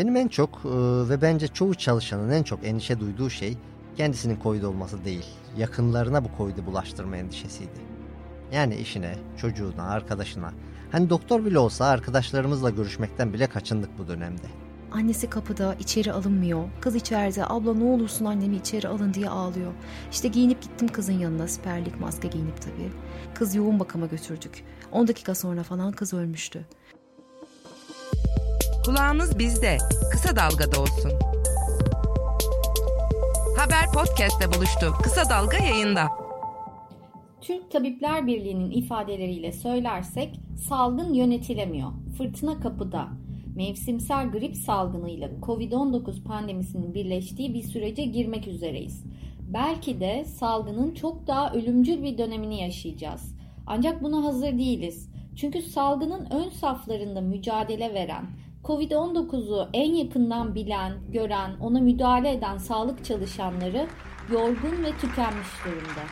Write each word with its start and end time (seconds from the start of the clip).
Benim 0.00 0.16
en 0.16 0.28
çok 0.28 0.50
e, 0.64 0.68
ve 1.08 1.22
bence 1.22 1.48
çoğu 1.48 1.74
çalışanın 1.74 2.30
en 2.30 2.42
çok 2.42 2.64
endişe 2.64 3.00
duyduğu 3.00 3.30
şey 3.30 3.56
kendisinin 3.96 4.38
Covid 4.42 4.62
olması 4.62 5.04
değil, 5.04 5.26
yakınlarına 5.58 6.24
bu 6.24 6.28
Covid'i 6.38 6.66
bulaştırma 6.66 7.16
endişesiydi. 7.16 7.80
Yani 8.52 8.76
işine, 8.76 9.18
çocuğuna, 9.36 9.88
arkadaşına. 9.88 10.52
Hani 10.92 11.10
doktor 11.10 11.44
bile 11.44 11.58
olsa 11.58 11.86
arkadaşlarımızla 11.86 12.70
görüşmekten 12.70 13.32
bile 13.32 13.46
kaçındık 13.46 13.98
bu 13.98 14.08
dönemde. 14.08 14.46
Annesi 14.92 15.30
kapıda 15.30 15.74
içeri 15.74 16.12
alınmıyor. 16.12 16.64
Kız 16.80 16.94
içeride 16.94 17.44
abla 17.46 17.74
ne 17.74 17.84
olursun 17.84 18.24
annemi 18.24 18.56
içeri 18.56 18.88
alın 18.88 19.14
diye 19.14 19.28
ağlıyor. 19.28 19.72
İşte 20.12 20.28
giyinip 20.28 20.62
gittim 20.62 20.88
kızın 20.88 21.18
yanına 21.18 21.48
siperlik 21.48 22.00
maske 22.00 22.28
giyinip 22.28 22.62
tabii. 22.62 22.90
Kız 23.34 23.54
yoğun 23.54 23.80
bakıma 23.80 24.06
götürdük. 24.06 24.64
10 24.92 25.08
dakika 25.08 25.34
sonra 25.34 25.62
falan 25.62 25.92
kız 25.92 26.14
ölmüştü. 26.14 26.66
Kulağınız 28.90 29.38
bizde. 29.38 29.78
Kısa 30.12 30.36
Dalga'da 30.36 30.80
olsun. 30.80 31.10
Haber 33.58 33.84
podcast'te 33.94 34.58
buluştu. 34.58 34.92
Kısa 35.02 35.30
Dalga 35.30 35.56
yayında. 35.56 36.08
Türk 37.40 37.70
Tabipler 37.70 38.26
Birliği'nin 38.26 38.70
ifadeleriyle 38.70 39.52
söylersek 39.52 40.40
salgın 40.68 41.12
yönetilemiyor. 41.14 41.90
Fırtına 42.18 42.60
kapıda. 42.60 43.08
Mevsimsel 43.56 44.30
grip 44.30 44.56
salgınıyla 44.56 45.28
Covid-19 45.28 46.22
pandemisinin 46.24 46.94
birleştiği 46.94 47.54
bir 47.54 47.62
sürece 47.62 48.04
girmek 48.04 48.48
üzereyiz. 48.48 49.04
Belki 49.40 50.00
de 50.00 50.24
salgının 50.24 50.94
çok 50.94 51.26
daha 51.26 51.52
ölümcül 51.52 52.02
bir 52.02 52.18
dönemini 52.18 52.60
yaşayacağız. 52.62 53.34
Ancak 53.66 54.02
buna 54.02 54.24
hazır 54.24 54.58
değiliz. 54.58 55.10
Çünkü 55.36 55.62
salgının 55.62 56.26
ön 56.30 56.48
saflarında 56.48 57.20
mücadele 57.20 57.94
veren, 57.94 58.24
Covid-19'u 58.64 59.68
en 59.72 59.94
yakından 59.94 60.54
bilen, 60.54 60.92
gören, 61.12 61.56
ona 61.60 61.80
müdahale 61.80 62.32
eden 62.32 62.58
sağlık 62.58 63.04
çalışanları 63.04 63.86
yorgun 64.32 64.84
ve 64.84 64.92
tükenmiş 65.00 65.48
durumda. 65.64 66.02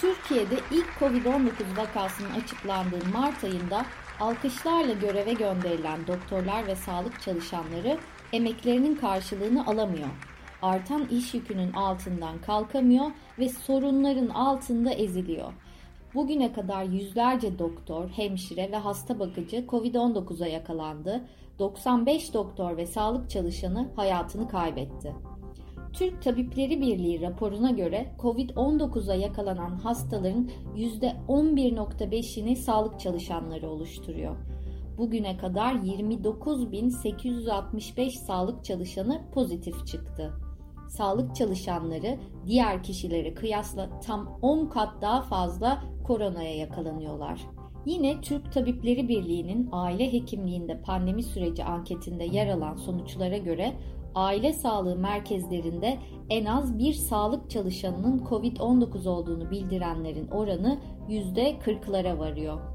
Türkiye'de 0.00 0.56
ilk 0.70 0.88
Covid-19 1.00 1.76
vakasının 1.76 2.30
açıklandığı 2.30 3.08
Mart 3.12 3.44
ayında 3.44 3.86
alkışlarla 4.20 4.92
göreve 4.92 5.32
gönderilen 5.32 6.06
doktorlar 6.06 6.66
ve 6.66 6.76
sağlık 6.76 7.20
çalışanları 7.20 7.98
emeklerinin 8.32 8.94
karşılığını 8.94 9.66
alamıyor. 9.66 10.31
Artan 10.62 11.08
iş 11.08 11.34
yükünün 11.34 11.72
altından 11.72 12.40
kalkamıyor 12.40 13.06
ve 13.38 13.48
sorunların 13.48 14.28
altında 14.28 14.90
eziliyor. 14.90 15.52
Bugüne 16.14 16.52
kadar 16.52 16.84
yüzlerce 16.84 17.58
doktor, 17.58 18.08
hemşire 18.08 18.72
ve 18.72 18.76
hasta 18.76 19.18
bakıcı 19.18 19.56
Covid-19'a 19.56 20.46
yakalandı. 20.46 21.24
95 21.58 22.34
doktor 22.34 22.76
ve 22.76 22.86
sağlık 22.86 23.30
çalışanı 23.30 23.88
hayatını 23.96 24.48
kaybetti. 24.48 25.14
Türk 25.92 26.22
Tabipleri 26.22 26.80
Birliği 26.80 27.20
raporuna 27.20 27.70
göre 27.70 28.12
COVID-19'a 28.18 29.14
yakalanan 29.14 29.76
hastaların 29.76 30.50
%11.5'ini 30.76 32.56
sağlık 32.56 33.00
çalışanları 33.00 33.70
oluşturuyor. 33.70 34.36
Bugüne 34.98 35.36
kadar 35.36 35.74
29.865 35.74 38.10
sağlık 38.10 38.64
çalışanı 38.64 39.20
pozitif 39.34 39.86
çıktı. 39.86 40.32
Sağlık 40.92 41.36
çalışanları 41.36 42.18
diğer 42.46 42.82
kişilere 42.82 43.34
kıyasla 43.34 44.00
tam 44.00 44.38
10 44.42 44.66
kat 44.66 45.02
daha 45.02 45.22
fazla 45.22 45.84
koronaya 46.04 46.56
yakalanıyorlar. 46.56 47.40
Yine 47.86 48.20
Türk 48.20 48.52
Tabipleri 48.52 49.08
Birliği'nin 49.08 49.68
aile 49.72 50.12
hekimliğinde 50.12 50.80
pandemi 50.82 51.22
süreci 51.22 51.64
anketinde 51.64 52.24
yer 52.24 52.48
alan 52.48 52.76
sonuçlara 52.76 53.36
göre 53.36 53.72
aile 54.14 54.52
sağlığı 54.52 54.96
merkezlerinde 54.96 55.98
en 56.30 56.44
az 56.44 56.78
bir 56.78 56.92
sağlık 56.92 57.50
çalışanının 57.50 58.18
COVID-19 58.18 59.08
olduğunu 59.08 59.50
bildirenlerin 59.50 60.28
oranı 60.28 60.78
%40'lara 61.08 62.18
varıyor. 62.18 62.71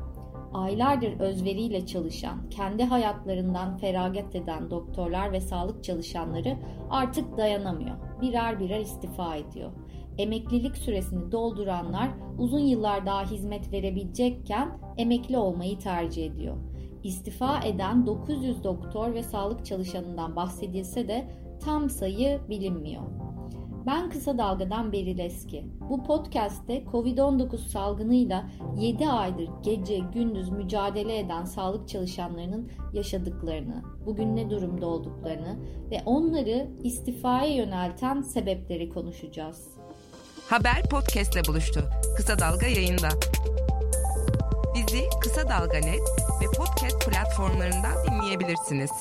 Aylardır 0.53 1.19
özveriyle 1.19 1.85
çalışan, 1.85 2.49
kendi 2.49 2.83
hayatlarından 2.83 3.77
feragat 3.77 4.35
eden 4.35 4.69
doktorlar 4.69 5.31
ve 5.31 5.41
sağlık 5.41 5.83
çalışanları 5.83 6.57
artık 6.89 7.37
dayanamıyor. 7.37 7.95
Birer 8.21 8.59
birer 8.59 8.79
istifa 8.79 9.35
ediyor. 9.35 9.71
Emeklilik 10.17 10.77
süresini 10.77 11.31
dolduranlar 11.31 12.09
uzun 12.37 12.59
yıllar 12.59 13.05
daha 13.05 13.23
hizmet 13.23 13.71
verebilecekken 13.71 14.77
emekli 14.97 15.37
olmayı 15.37 15.79
tercih 15.79 16.25
ediyor 16.25 16.57
istifa 17.07 17.59
eden 17.59 18.05
900 18.05 18.63
doktor 18.63 19.13
ve 19.13 19.23
sağlık 19.23 19.65
çalışanından 19.65 20.35
bahsedilse 20.35 21.07
de 21.07 21.27
tam 21.59 21.89
sayı 21.89 22.39
bilinmiyor. 22.49 23.03
Ben 23.87 24.09
Kısa 24.09 24.37
Dalga'dan 24.37 24.91
Beril 24.91 25.19
Eski. 25.19 25.65
Bu 25.89 26.03
podcast'te 26.03 26.83
Covid-19 26.83 27.57
salgınıyla 27.57 28.49
7 28.77 29.07
aydır 29.09 29.49
gece 29.63 29.97
gündüz 29.97 30.49
mücadele 30.49 31.19
eden 31.19 31.45
sağlık 31.45 31.89
çalışanlarının 31.89 32.71
yaşadıklarını, 32.93 33.83
bugün 34.05 34.35
ne 34.35 34.49
durumda 34.49 34.85
olduklarını 34.85 35.59
ve 35.91 36.01
onları 36.05 36.69
istifaya 36.83 37.55
yönelten 37.55 38.21
sebepleri 38.21 38.89
konuşacağız. 38.89 39.67
Haber 40.49 40.83
podcast'le 40.91 41.47
buluştu. 41.47 41.83
Kısa 42.17 42.39
Dalga 42.39 42.67
yayında. 42.67 43.09
Bizi 44.75 45.03
Kısa 45.21 45.49
Dalga 45.49 45.77
Net 45.77 46.01
ve 46.41 46.45
podcast 46.57 47.09
platformlarından 47.09 47.93
dinleyebilirsiniz. 48.11 48.91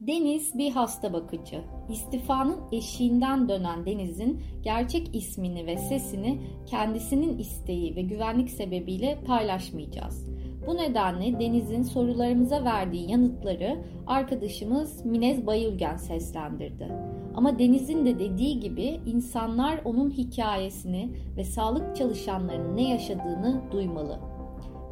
Deniz 0.00 0.58
bir 0.58 0.70
hasta 0.70 1.12
bakıcı. 1.12 1.60
İstifanın 1.88 2.56
eşiğinden 2.72 3.48
dönen 3.48 3.86
Deniz'in 3.86 4.42
gerçek 4.62 5.16
ismini 5.16 5.66
ve 5.66 5.76
sesini 5.76 6.40
kendisinin 6.66 7.38
isteği 7.38 7.96
ve 7.96 8.02
güvenlik 8.02 8.50
sebebiyle 8.50 9.18
paylaşmayacağız. 9.26 10.28
Bu 10.66 10.76
nedenle 10.76 11.40
Deniz'in 11.40 11.82
sorularımıza 11.82 12.64
verdiği 12.64 13.10
yanıtları 13.10 13.78
arkadaşımız 14.06 15.04
Minez 15.04 15.46
Bayılgen 15.46 15.96
seslendirdi. 15.96 16.88
Ama 17.34 17.58
Deniz'in 17.58 18.06
de 18.06 18.18
dediği 18.18 18.60
gibi 18.60 19.00
insanlar 19.06 19.80
onun 19.84 20.10
hikayesini 20.10 21.10
ve 21.36 21.44
sağlık 21.44 21.96
çalışanlarının 21.96 22.76
ne 22.76 22.90
yaşadığını 22.90 23.62
duymalı. 23.72 24.20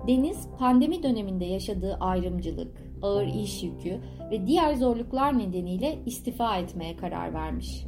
Deniz 0.09 0.49
pandemi 0.59 1.03
döneminde 1.03 1.45
yaşadığı 1.45 1.95
ayrımcılık, 1.95 2.88
ağır 3.03 3.26
iş 3.26 3.62
yükü 3.62 4.00
ve 4.31 4.47
diğer 4.47 4.75
zorluklar 4.75 5.38
nedeniyle 5.38 5.98
istifa 6.06 6.56
etmeye 6.56 6.97
karar 6.97 7.34
vermiş. 7.34 7.84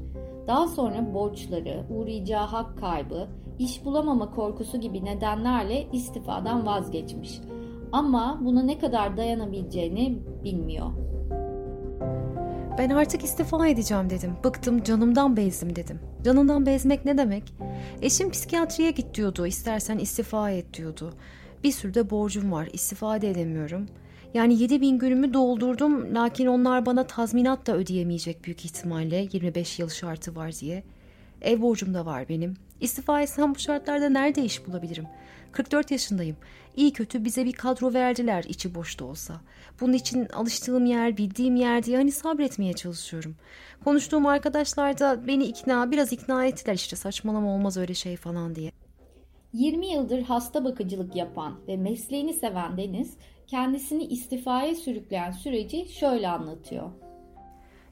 Daha 0.46 0.68
sonra 0.68 1.14
borçları, 1.14 1.84
uğrayacağı 1.90 2.46
hak 2.46 2.78
kaybı, 2.78 3.28
iş 3.58 3.84
bulamama 3.84 4.30
korkusu 4.30 4.80
gibi 4.80 5.04
nedenlerle 5.04 5.86
istifadan 5.92 6.66
vazgeçmiş. 6.66 7.40
Ama 7.92 8.40
buna 8.44 8.62
ne 8.62 8.78
kadar 8.78 9.16
dayanabileceğini 9.16 10.18
bilmiyor. 10.44 10.86
Ben 12.78 12.90
artık 12.90 13.24
istifa 13.24 13.66
edeceğim 13.66 14.10
dedim. 14.10 14.36
Bıktım 14.44 14.82
canımdan 14.82 15.36
bezdim 15.36 15.76
dedim. 15.76 16.00
Canından 16.24 16.66
bezmek 16.66 17.04
ne 17.04 17.18
demek? 17.18 17.54
Eşim 18.02 18.30
psikiyatriye 18.30 18.90
git 18.90 19.14
diyordu. 19.14 19.46
İstersen 19.46 19.98
istifa 19.98 20.50
et 20.50 20.74
diyordu. 20.74 21.12
Bir 21.64 21.72
sürü 21.72 21.94
de 21.94 22.10
borcum 22.10 22.52
var. 22.52 22.68
İstifa 22.72 23.16
edemiyorum. 23.16 23.86
Yani 24.34 24.62
7 24.62 24.80
bin 24.80 24.98
günümü 24.98 25.34
doldurdum 25.34 26.14
lakin 26.14 26.46
onlar 26.46 26.86
bana 26.86 27.06
tazminat 27.06 27.66
da 27.66 27.76
ödeyemeyecek 27.76 28.44
büyük 28.44 28.64
ihtimalle 28.64 29.28
25 29.32 29.78
yıl 29.78 29.88
şartı 29.88 30.36
var 30.36 30.52
diye. 30.60 30.82
Ev 31.42 31.60
borcum 31.60 31.94
da 31.94 32.06
var 32.06 32.28
benim. 32.28 32.56
İstifa 32.80 33.22
etsem 33.22 33.54
bu 33.54 33.58
şartlarda 33.58 34.08
nerede 34.08 34.44
iş 34.44 34.66
bulabilirim? 34.66 35.06
44 35.52 35.90
yaşındayım. 35.90 36.36
İyi 36.76 36.92
kötü 36.92 37.24
bize 37.24 37.44
bir 37.44 37.52
kadro 37.52 37.94
verdiler 37.94 38.44
içi 38.48 38.74
boş 38.74 38.98
da 38.98 39.04
olsa. 39.04 39.40
Bunun 39.80 39.92
için 39.92 40.28
alıştığım 40.28 40.86
yer, 40.86 41.16
bildiğim 41.16 41.56
yer 41.56 41.82
diye 41.82 41.96
hani 41.96 42.12
sabretmeye 42.12 42.72
çalışıyorum. 42.72 43.36
Konuştuğum 43.84 44.26
arkadaşlar 44.26 44.98
da 44.98 45.26
beni 45.26 45.44
ikna, 45.44 45.90
biraz 45.90 46.12
ikna 46.12 46.46
ettiler 46.46 46.74
işte 46.74 46.96
saçmalama 46.96 47.54
olmaz 47.54 47.76
öyle 47.76 47.94
şey 47.94 48.16
falan 48.16 48.54
diye. 48.54 48.72
20 49.52 49.86
yıldır 49.86 50.22
hasta 50.22 50.64
bakıcılık 50.64 51.16
yapan 51.16 51.58
ve 51.68 51.76
mesleğini 51.76 52.34
seven 52.34 52.76
Deniz, 52.76 53.16
kendisini 53.50 54.04
istifaya 54.04 54.74
sürükleyen 54.74 55.32
süreci 55.32 55.88
şöyle 55.88 56.28
anlatıyor. 56.28 56.90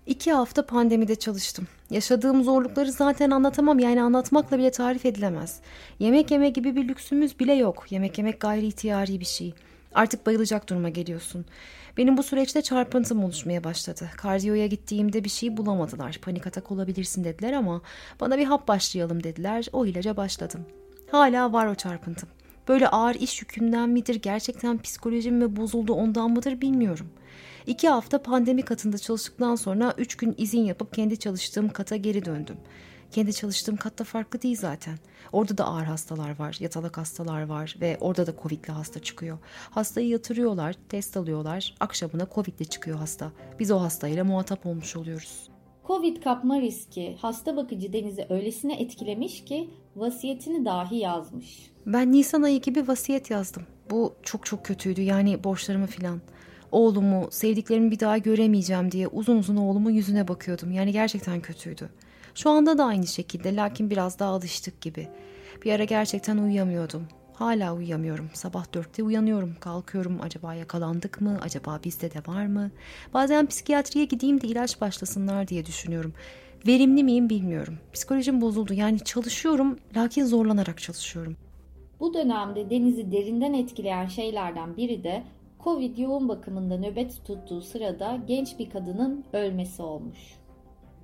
İki 0.07 0.33
hafta 0.33 0.67
pandemide 0.67 1.15
çalıştım. 1.15 1.67
Yaşadığım 1.91 2.45
zorlukları 2.45 2.93
zaten 2.93 3.31
anlatamam 3.31 3.79
yani 3.79 4.03
anlatmakla 4.03 4.59
bile 4.59 4.71
tarif 4.71 5.07
edilemez. 5.07 5.61
Yemek 5.99 6.31
yeme 6.31 6.49
gibi 6.49 6.77
bir 6.77 6.89
lüksümüz 6.89 7.41
bile 7.41 7.55
yok. 7.55 7.87
Yemek 7.91 8.19
yemek 8.19 8.41
gayri 8.41 8.67
ihtiyari 8.67 9.21
bir 9.21 9.25
şey. 9.25 9.55
Artık 9.95 10.27
bayılacak 10.27 10.69
duruma 10.69 10.89
geliyorsun. 10.89 11.45
Benim 11.97 12.17
bu 12.17 12.23
süreçte 12.23 12.63
çarpıntım 12.63 13.25
oluşmaya 13.25 13.65
başladı. 13.65 14.11
Kardiyoya 14.17 14.67
gittiğimde 14.67 15.25
bir 15.25 15.29
şey 15.29 15.57
bulamadılar. 15.57 16.19
Panik 16.23 16.47
atak 16.47 16.71
olabilirsin 16.71 17.25
dediler 17.25 17.53
ama 17.53 17.83
bana 18.21 18.39
bir 18.39 18.45
hap 18.45 18.69
başlayalım 18.69 19.25
dediler. 19.25 19.67
O 19.73 19.87
ilaca 19.87 20.17
başladım. 20.17 20.67
Hala 21.11 21.53
var 21.53 21.67
o 21.67 21.75
çarpıntım. 21.75 22.29
Böyle 22.69 22.89
ağır 22.89 23.15
iş 23.15 23.41
yükünden 23.41 23.89
midir, 23.89 24.15
gerçekten 24.15 24.79
psikolojim 24.79 25.37
mi 25.37 25.57
bozuldu 25.57 25.93
ondan 25.93 26.31
mıdır 26.31 26.61
bilmiyorum. 26.61 27.09
İki 27.67 27.89
hafta 27.89 28.23
pandemi 28.23 28.63
katında 28.63 28.99
çalıştıktan 28.99 29.55
sonra 29.55 29.95
üç 29.99 30.17
gün 30.17 30.35
izin 30.39 30.61
yapıp 30.61 30.95
kendi 30.95 31.19
çalıştığım 31.19 31.69
kata 31.69 31.97
geri 31.97 32.25
döndüm. 32.25 32.57
Kendi 33.11 33.35
çalıştığım 33.35 33.77
katta 33.77 34.05
farklı 34.05 34.43
değil 34.43 34.57
zaten. 34.57 34.99
Orada 35.33 35.59
da 35.59 35.65
ağır 35.65 35.85
hastalar 35.85 36.39
var, 36.39 36.57
yatalak 36.61 36.99
hastalar 36.99 37.43
var 37.43 37.77
ve 37.81 37.97
orada 38.01 38.27
da 38.27 38.35
Covid'li 38.43 38.73
hasta 38.73 39.01
çıkıyor. 39.01 39.39
Hastayı 39.71 40.09
yatırıyorlar, 40.09 40.75
test 40.89 41.17
alıyorlar, 41.17 41.75
akşamına 41.81 42.27
Covid'li 42.35 42.67
çıkıyor 42.67 42.99
hasta. 42.99 43.33
Biz 43.59 43.71
o 43.71 43.81
hastayla 43.81 44.25
muhatap 44.25 44.67
olmuş 44.67 44.97
oluyoruz. 44.97 45.49
Covid 45.87 46.23
kapma 46.23 46.61
riski 46.61 47.17
hasta 47.21 47.57
bakıcı 47.57 47.93
Deniz'i 47.93 48.27
öylesine 48.29 48.81
etkilemiş 48.81 49.45
ki 49.45 49.71
vasiyetini 49.99 50.65
dahi 50.65 50.97
yazmış. 50.97 51.71
Ben 51.87 52.13
Nisan 52.13 52.43
ayı 52.43 52.61
gibi 52.61 52.89
vasiyet 52.89 53.31
yazdım. 53.31 53.63
Bu 53.91 54.15
çok 54.23 54.47
çok 54.47 54.65
kötüydü 54.65 55.01
yani 55.03 55.45
borçlarımı 55.45 55.87
filan. 55.87 56.21
Oğlumu, 56.73 57.29
sevdiklerimi 57.31 57.91
bir 57.91 58.01
daha 58.01 58.19
göremeyeceğim 58.19 58.93
diye 58.93 59.09
uzun 59.09 59.37
uzun 59.37 59.57
oğlumun 59.57 59.91
yüzüne 59.91 60.29
bakıyordum. 60.29 60.73
Yani 60.73 60.93
gerçekten 60.93 61.41
kötüydü. 61.41 61.91
Şu 62.35 62.51
anda 62.51 62.79
da 62.79 62.85
aynı 62.85 63.07
şekilde 63.07 63.57
lakin 63.57 63.91
biraz 63.91 64.19
daha 64.19 64.31
alıştık 64.31 64.81
gibi. 64.81 65.09
Bir 65.65 65.73
ara 65.73 65.85
gerçekten 65.85 66.39
uyuyamıyordum. 66.39 67.09
Hala 67.35 67.75
uyuyamıyorum. 67.75 68.31
Sabah 68.35 68.75
dörtte 68.75 69.03
uyanıyorum. 69.03 69.57
Kalkıyorum. 69.61 70.21
Acaba 70.23 70.55
yakalandık 70.55 71.21
mı? 71.21 71.39
Acaba 71.43 71.81
bizde 71.85 72.15
de 72.15 72.19
var 72.27 72.47
mı? 72.47 72.71
Bazen 73.15 73.47
psikiyatriye 73.47 74.05
gideyim 74.05 74.41
de 74.41 74.47
ilaç 74.47 74.81
başlasınlar 74.81 75.49
diye 75.49 75.67
düşünüyorum. 75.67 76.13
Verimli 76.67 77.05
miyim 77.05 77.31
bilmiyorum. 77.31 77.79
Psikolojim 77.93 78.41
bozuldu. 78.41 78.75
Yani 78.75 79.01
çalışıyorum 79.01 79.79
lakin 79.97 80.25
zorlanarak 80.25 80.79
çalışıyorum. 80.81 81.37
Bu 82.01 82.15
dönemde 82.15 82.71
Deniz'i 82.71 83.13
derinden 83.13 83.53
etkileyen 83.53 84.07
şeylerden 84.07 84.77
biri 84.77 85.05
de 85.05 85.23
Covid 85.65 85.99
yoğun 85.99 86.29
bakımında 86.29 86.79
nöbet 86.79 87.25
tuttuğu 87.25 87.63
sırada 87.63 88.19
genç 88.29 88.59
bir 88.59 88.71
kadının 88.71 89.25
ölmesi 89.33 89.83
olmuş. 89.83 90.19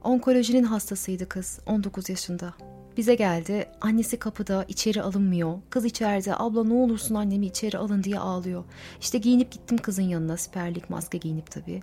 Onkolojinin 0.04 0.64
hastasıydı 0.64 1.28
kız, 1.28 1.60
19 1.66 2.08
yaşında. 2.08 2.54
Bize 2.96 3.14
geldi, 3.14 3.66
annesi 3.80 4.18
kapıda, 4.18 4.64
içeri 4.68 5.02
alınmıyor. 5.02 5.58
Kız 5.70 5.84
içeride, 5.84 6.36
abla 6.36 6.64
ne 6.64 6.74
olursun 6.74 7.14
annemi 7.14 7.46
içeri 7.46 7.78
alın 7.78 8.02
diye 8.02 8.18
ağlıyor. 8.18 8.64
İşte 9.00 9.18
giyinip 9.18 9.52
gittim 9.52 9.78
kızın 9.78 10.02
yanına, 10.02 10.36
siperlik 10.36 10.90
maske 10.90 11.18
giyinip 11.18 11.50
tabii. 11.50 11.82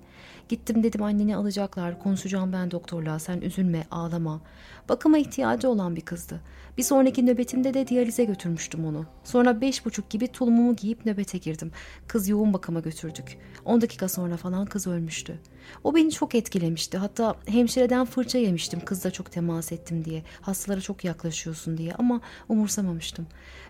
Gittim 0.49 0.83
dedim 0.83 1.03
anneni 1.03 1.35
alacaklar, 1.35 1.99
konuşacağım 2.03 2.53
ben 2.53 2.71
doktorla, 2.71 3.19
sen 3.19 3.41
üzülme, 3.41 3.83
ağlama. 3.91 4.41
Bakıma 4.89 5.17
ihtiyacı 5.17 5.69
olan 5.69 5.95
bir 5.95 6.01
kızdı. 6.01 6.41
Bir 6.81 6.85
sonraki 6.85 7.25
nöbetimde 7.25 7.73
de 7.73 7.87
diyalize 7.87 8.23
götürmüştüm 8.23 8.85
onu. 8.85 9.05
Sonra 9.23 9.61
beş 9.61 9.85
buçuk 9.85 10.09
gibi 10.09 10.27
tulumumu 10.27 10.75
giyip 10.75 11.05
nöbete 11.05 11.37
girdim. 11.37 11.71
Kız 12.07 12.29
yoğun 12.29 12.53
bakıma 12.53 12.79
götürdük. 12.79 13.37
On 13.65 13.81
dakika 13.81 14.09
sonra 14.09 14.37
falan 14.37 14.65
kız 14.65 14.87
ölmüştü. 14.87 15.39
O 15.83 15.95
beni 15.95 16.11
çok 16.11 16.35
etkilemişti. 16.35 16.97
Hatta 16.97 17.35
hemşireden 17.45 18.05
fırça 18.05 18.37
yemiştim 18.37 18.79
kızla 18.85 19.11
çok 19.11 19.31
temas 19.31 19.71
ettim 19.71 20.05
diye. 20.05 20.23
Hastalara 20.41 20.81
çok 20.81 21.05
yaklaşıyorsun 21.05 21.77
diye 21.77 21.93
ama 21.93 22.21
umursamamıştım. 22.49 23.27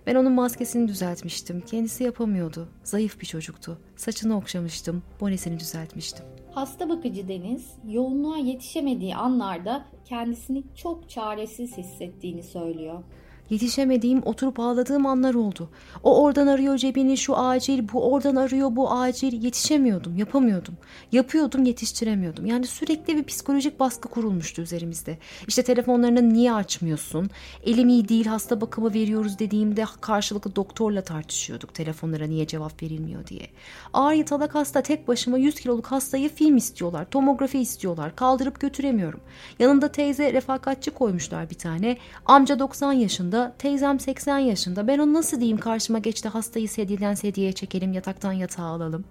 Ben 0.08 0.16
onun 0.16 0.32
maskesini 0.32 0.88
düzeltmiştim. 0.88 1.62
Kendisi 1.62 2.04
yapamıyordu. 2.04 2.70
Zayıf 2.84 3.22
bir 3.22 3.26
çocuktu. 3.26 3.78
Saçını 3.96 4.38
okşamıştım. 4.38 5.04
Bonesini 5.20 5.60
düzeltmiştim. 5.60 6.26
Hasta 6.52 6.90
bakıcı 6.90 7.28
Deniz, 7.28 7.74
yoğunluğa 7.88 8.38
yetişemediği 8.38 9.16
anlarda 9.16 9.86
kendisini 10.06 10.64
çok 10.76 11.10
çaresiz 11.10 11.78
hissettiğini 11.78 12.44
söylüyor. 12.44 13.04
Yetişemediğim, 13.52 14.22
oturup 14.26 14.60
ağladığım 14.60 15.06
anlar 15.06 15.34
oldu. 15.34 15.70
O 16.04 16.24
oradan 16.24 16.48
arıyor 16.48 16.78
cebini, 16.78 17.18
şu 17.18 17.38
acil, 17.38 17.88
bu 17.94 18.12
oradan 18.12 18.36
arıyor, 18.36 18.76
bu 18.76 18.92
acil. 18.92 19.44
Yetişemiyordum, 19.44 20.18
yapamıyordum. 20.18 20.74
Yapıyordum, 21.12 21.64
yetiştiremiyordum. 21.64 22.46
Yani 22.46 22.68
sürekli 22.68 23.18
bir 23.18 23.24
psikolojik 23.24 23.80
baskı 23.80 24.10
kurulmuştu 24.10 24.62
üzerimizde. 24.62 25.18
İşte 25.48 25.64
telefonlarını 25.64 26.34
niye 26.34 26.54
açmıyorsun? 26.54 27.30
Elim 27.64 27.90
iyi 27.90 28.10
değil, 28.10 28.26
hasta 28.26 28.62
bakımı 28.62 28.94
veriyoruz 28.94 29.40
dediğimde 29.40 29.86
karşılıklı 30.02 30.56
doktorla 30.56 31.02
tartışıyorduk 31.02 31.74
telefonlara 31.74 32.26
niye 32.26 32.48
cevap 32.48 32.84
verilmiyor 32.84 33.28
diye. 33.28 33.48
Ağır 33.94 34.14
yatalak 34.14 34.56
hasta 34.56 34.82
tek 34.82 35.08
başıma 35.08 35.38
100 35.38 35.56
kiloluk 35.56 35.86
hastayı 35.86 36.30
film 36.30 36.58
istiyorlar, 36.58 37.06
tomografi 37.06 37.60
istiyorlar. 37.60 38.16
Kaldırıp 38.16 38.60
götüremiyorum. 38.60 39.20
Yanında 39.60 39.88
teyze 39.88 40.34
refakatçi 40.34 40.92
koymuşlar 40.92 41.50
bir 41.50 41.56
tane. 41.58 41.98
Amca 42.26 42.60
90 42.60 42.94
yaşında 42.94 43.41
teyzem 43.58 44.00
80 44.00 44.38
yaşında. 44.38 44.88
Ben 44.88 45.00
onu 45.00 45.14
nasıl 45.14 45.40
diyeyim 45.40 45.58
karşıma 45.58 46.00
geçti 46.00 46.30
hastayı 46.30 46.70
sedyeden 46.70 47.14
sedyeye 47.14 47.52
çekelim 47.52 47.94
yataktan 47.94 48.32
yatağa 48.32 48.64
alalım. 48.64 49.06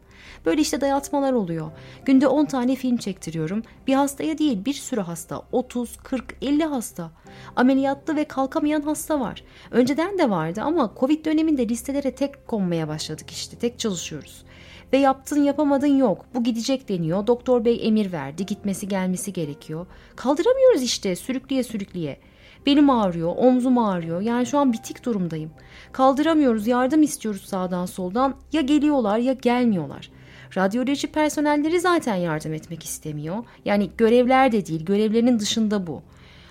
Böyle 0.46 0.60
işte 0.60 0.80
dayatmalar 0.80 1.32
oluyor. 1.32 1.70
Günde 2.04 2.26
10 2.26 2.44
tane 2.44 2.76
film 2.76 2.96
çektiriyorum. 2.96 3.62
Bir 3.86 3.94
hastaya 3.94 4.38
değil 4.38 4.64
bir 4.64 4.72
sürü 4.72 5.00
hasta. 5.00 5.42
30, 5.52 5.96
40, 5.96 6.36
50 6.42 6.64
hasta. 6.64 7.10
Ameliyatlı 7.56 8.16
ve 8.16 8.24
kalkamayan 8.24 8.82
hasta 8.82 9.20
var. 9.20 9.44
Önceden 9.70 10.18
de 10.18 10.30
vardı 10.30 10.60
ama 10.62 10.92
Covid 11.00 11.24
döneminde 11.24 11.68
listelere 11.68 12.14
tek 12.14 12.46
konmaya 12.46 12.88
başladık 12.88 13.30
işte. 13.30 13.56
Tek 13.56 13.78
çalışıyoruz. 13.78 14.44
Ve 14.92 14.98
yaptın 14.98 15.44
yapamadın 15.44 15.96
yok. 15.96 16.26
Bu 16.34 16.44
gidecek 16.44 16.88
deniyor. 16.88 17.26
Doktor 17.26 17.64
bey 17.64 17.80
emir 17.82 18.12
verdi. 18.12 18.46
Gitmesi 18.46 18.88
gelmesi 18.88 19.32
gerekiyor. 19.32 19.86
Kaldıramıyoruz 20.16 20.82
işte 20.82 21.16
sürükleye 21.16 21.62
sürükleye. 21.62 22.20
Belim 22.66 22.90
ağrıyor, 22.90 23.34
omzum 23.36 23.78
ağrıyor. 23.78 24.20
Yani 24.20 24.46
şu 24.46 24.58
an 24.58 24.72
bitik 24.72 25.04
durumdayım. 25.04 25.50
Kaldıramıyoruz, 25.92 26.66
yardım 26.66 27.02
istiyoruz 27.02 27.44
sağdan 27.44 27.86
soldan. 27.86 28.34
Ya 28.52 28.60
geliyorlar 28.60 29.18
ya 29.18 29.32
gelmiyorlar. 29.32 30.10
Radyoloji 30.56 31.06
personelleri 31.06 31.80
zaten 31.80 32.14
yardım 32.14 32.52
etmek 32.52 32.84
istemiyor. 32.84 33.44
Yani 33.64 33.90
görevler 33.98 34.52
de 34.52 34.66
değil, 34.66 34.84
görevlerinin 34.84 35.38
dışında 35.38 35.86
bu. 35.86 36.02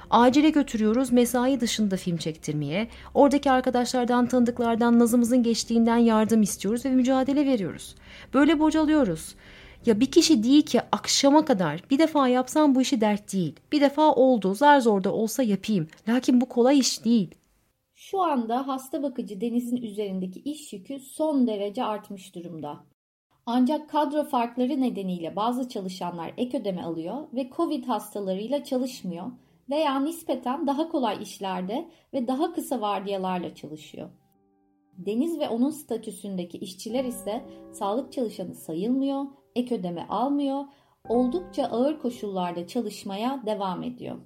Acile 0.10 0.50
götürüyoruz 0.50 1.12
mesai 1.12 1.60
dışında 1.60 1.98
film 1.98 2.18
çektirmeye. 2.18 2.88
Oradaki 3.14 3.52
arkadaşlardan, 3.52 4.28
tanıdıklardan, 4.28 5.00
nazımızın 5.00 5.44
geçtiğinden 5.44 5.98
yardım 5.98 6.42
istiyoruz 6.42 6.86
ve 6.86 6.90
mücadele 6.90 7.46
veriyoruz. 7.46 7.96
Böyle 8.34 8.60
bocalıyoruz. 8.60 9.36
Ya 9.86 10.00
bir 10.00 10.12
kişi 10.12 10.44
değil 10.44 10.62
ki 10.62 10.81
akşama 10.92 11.46
kadar 11.46 11.84
bir 11.92 12.00
defa 12.00 12.28
yapsam 12.28 12.76
bu 12.76 12.81
işi 12.81 13.02
dert 13.02 13.34
değil. 13.34 13.56
Bir 13.72 13.81
defa 13.81 14.14
oldu 14.14 14.54
zar 14.54 14.80
zor 14.80 15.04
da 15.04 15.14
olsa 15.14 15.44
yapayım. 15.44 15.88
Lakin 16.08 16.42
bu 16.42 16.50
kolay 16.50 16.80
iş 16.80 17.06
değil. 17.06 17.36
Şu 17.94 18.22
anda 18.22 18.68
hasta 18.68 19.04
bakıcı 19.04 19.42
Deniz'in 19.42 19.78
üzerindeki 19.78 20.40
iş 20.40 20.74
yükü 20.74 21.00
son 21.00 21.48
derece 21.48 21.83
artmış 21.83 22.36
durumda. 22.36 22.80
Ancak 23.45 23.90
kadro 23.90 24.24
farkları 24.24 24.81
nedeniyle 24.81 25.36
bazı 25.36 25.69
çalışanlar 25.69 26.33
ek 26.38 26.57
ödeme 26.59 26.83
alıyor 26.83 27.28
ve 27.33 27.50
Covid 27.57 27.86
hastalarıyla 27.86 28.64
çalışmıyor 28.64 29.31
veya 29.69 30.00
nispeten 30.00 30.68
daha 30.68 30.90
kolay 30.90 31.24
işlerde 31.24 31.90
ve 32.14 32.28
daha 32.28 32.54
kısa 32.54 32.81
vardiyalarla 32.81 33.56
çalışıyor. 33.56 34.09
Deniz 34.98 35.40
ve 35.40 35.50
onun 35.50 35.69
statüsündeki 35.69 36.57
işçiler 36.57 37.04
ise 37.04 37.45
sağlık 37.71 38.14
çalışanı 38.14 38.56
sayılmıyor 38.56 39.26
ek 39.56 39.76
ödeme 39.76 40.08
almıyor, 40.10 40.64
oldukça 41.10 41.64
ağır 41.64 42.00
koşullarda 42.00 42.68
çalışmaya 42.68 43.44
devam 43.46 43.84
ediyor. 43.84 44.18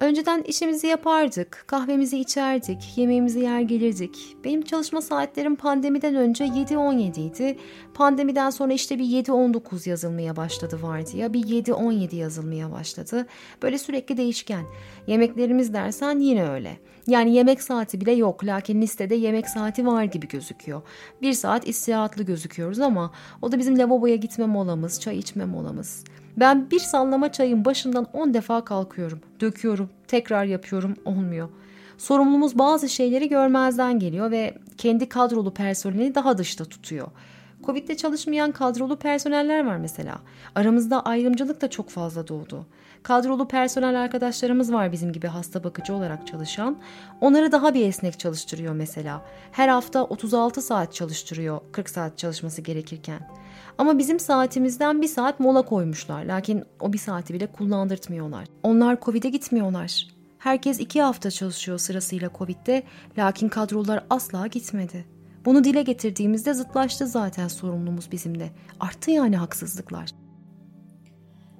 Önceden 0.00 0.42
işimizi 0.42 0.86
yapardık, 0.86 1.64
kahvemizi 1.66 2.18
içerdik, 2.18 2.92
yemeğimizi 2.96 3.40
yer 3.40 3.60
gelirdik. 3.60 4.36
Benim 4.44 4.62
çalışma 4.62 5.00
saatlerim 5.00 5.56
pandemiden 5.56 6.14
önce 6.14 6.44
7-17 6.44 7.20
idi. 7.20 7.58
Pandemiden 7.94 8.50
sonra 8.50 8.72
işte 8.72 8.98
bir 8.98 9.04
7-19 9.04 9.88
yazılmaya 9.88 10.36
başladı 10.36 10.82
vardı 10.82 11.10
ya, 11.16 11.32
bir 11.32 11.42
7-17 11.42 12.16
yazılmaya 12.16 12.72
başladı. 12.72 13.26
Böyle 13.62 13.78
sürekli 13.78 14.16
değişken. 14.16 14.64
Yemeklerimiz 15.06 15.74
dersen 15.74 16.18
yine 16.18 16.50
öyle. 16.50 16.78
Yani 17.06 17.34
yemek 17.34 17.62
saati 17.62 18.00
bile 18.00 18.12
yok. 18.12 18.44
Lakin 18.44 18.82
listede 18.82 19.14
yemek 19.14 19.48
saati 19.48 19.86
var 19.86 20.04
gibi 20.04 20.28
gözüküyor. 20.28 20.82
Bir 21.22 21.32
saat 21.32 21.68
istirahatlı 21.68 22.22
gözüküyoruz 22.22 22.80
ama 22.80 23.12
o 23.42 23.52
da 23.52 23.58
bizim 23.58 23.78
lavaboya 23.78 24.16
gitme 24.16 24.46
molamız, 24.46 25.00
çay 25.00 25.18
içme 25.18 25.44
molamız. 25.44 26.04
Ben 26.36 26.70
bir 26.70 26.78
sallama 26.78 27.32
çayın 27.32 27.64
başından 27.64 28.06
10 28.12 28.34
defa 28.34 28.64
kalkıyorum. 28.64 29.20
Döküyorum, 29.40 29.90
tekrar 30.08 30.44
yapıyorum, 30.44 30.94
olmuyor. 31.04 31.48
Sorumlumuz 31.98 32.58
bazı 32.58 32.88
şeyleri 32.88 33.28
görmezden 33.28 33.98
geliyor 33.98 34.30
ve 34.30 34.54
kendi 34.78 35.08
kadrolu 35.08 35.54
personeli 35.54 36.14
daha 36.14 36.38
dışta 36.38 36.64
tutuyor. 36.64 37.08
Covid'de 37.64 37.96
çalışmayan 37.96 38.52
kadrolu 38.52 38.96
personeller 38.96 39.66
var 39.66 39.76
mesela. 39.76 40.18
Aramızda 40.54 41.02
ayrımcılık 41.02 41.60
da 41.60 41.70
çok 41.70 41.90
fazla 41.90 42.28
doğdu. 42.28 42.66
Kadrolu 43.02 43.48
personel 43.48 44.00
arkadaşlarımız 44.00 44.72
var 44.72 44.92
bizim 44.92 45.12
gibi 45.12 45.26
hasta 45.26 45.64
bakıcı 45.64 45.94
olarak 45.94 46.26
çalışan. 46.26 46.76
Onları 47.20 47.52
daha 47.52 47.74
bir 47.74 47.88
esnek 47.88 48.18
çalıştırıyor 48.18 48.74
mesela. 48.74 49.22
Her 49.52 49.68
hafta 49.68 50.04
36 50.04 50.62
saat 50.62 50.94
çalıştırıyor 50.94 51.60
40 51.72 51.90
saat 51.90 52.18
çalışması 52.18 52.62
gerekirken. 52.62 53.28
Ama 53.78 53.98
bizim 53.98 54.20
saatimizden 54.20 55.02
bir 55.02 55.08
saat 55.08 55.40
mola 55.40 55.62
koymuşlar. 55.62 56.24
Lakin 56.24 56.64
o 56.80 56.92
bir 56.92 56.98
saati 56.98 57.34
bile 57.34 57.46
kullandırtmıyorlar. 57.46 58.44
Onlar 58.62 59.00
Covid'e 59.00 59.28
gitmiyorlar. 59.28 60.06
Herkes 60.38 60.80
iki 60.80 61.02
hafta 61.02 61.30
çalışıyor 61.30 61.78
sırasıyla 61.78 62.30
Covid'de. 62.38 62.82
Lakin 63.18 63.48
kadrolar 63.48 64.04
asla 64.10 64.46
gitmedi. 64.46 65.04
Bunu 65.44 65.64
dile 65.64 65.82
getirdiğimizde 65.82 66.54
zıtlaştı 66.54 67.06
zaten 67.06 67.48
sorumlumuz 67.48 68.12
bizimle. 68.12 68.50
Arttı 68.80 69.10
yani 69.10 69.36
haksızlıklar. 69.36 70.10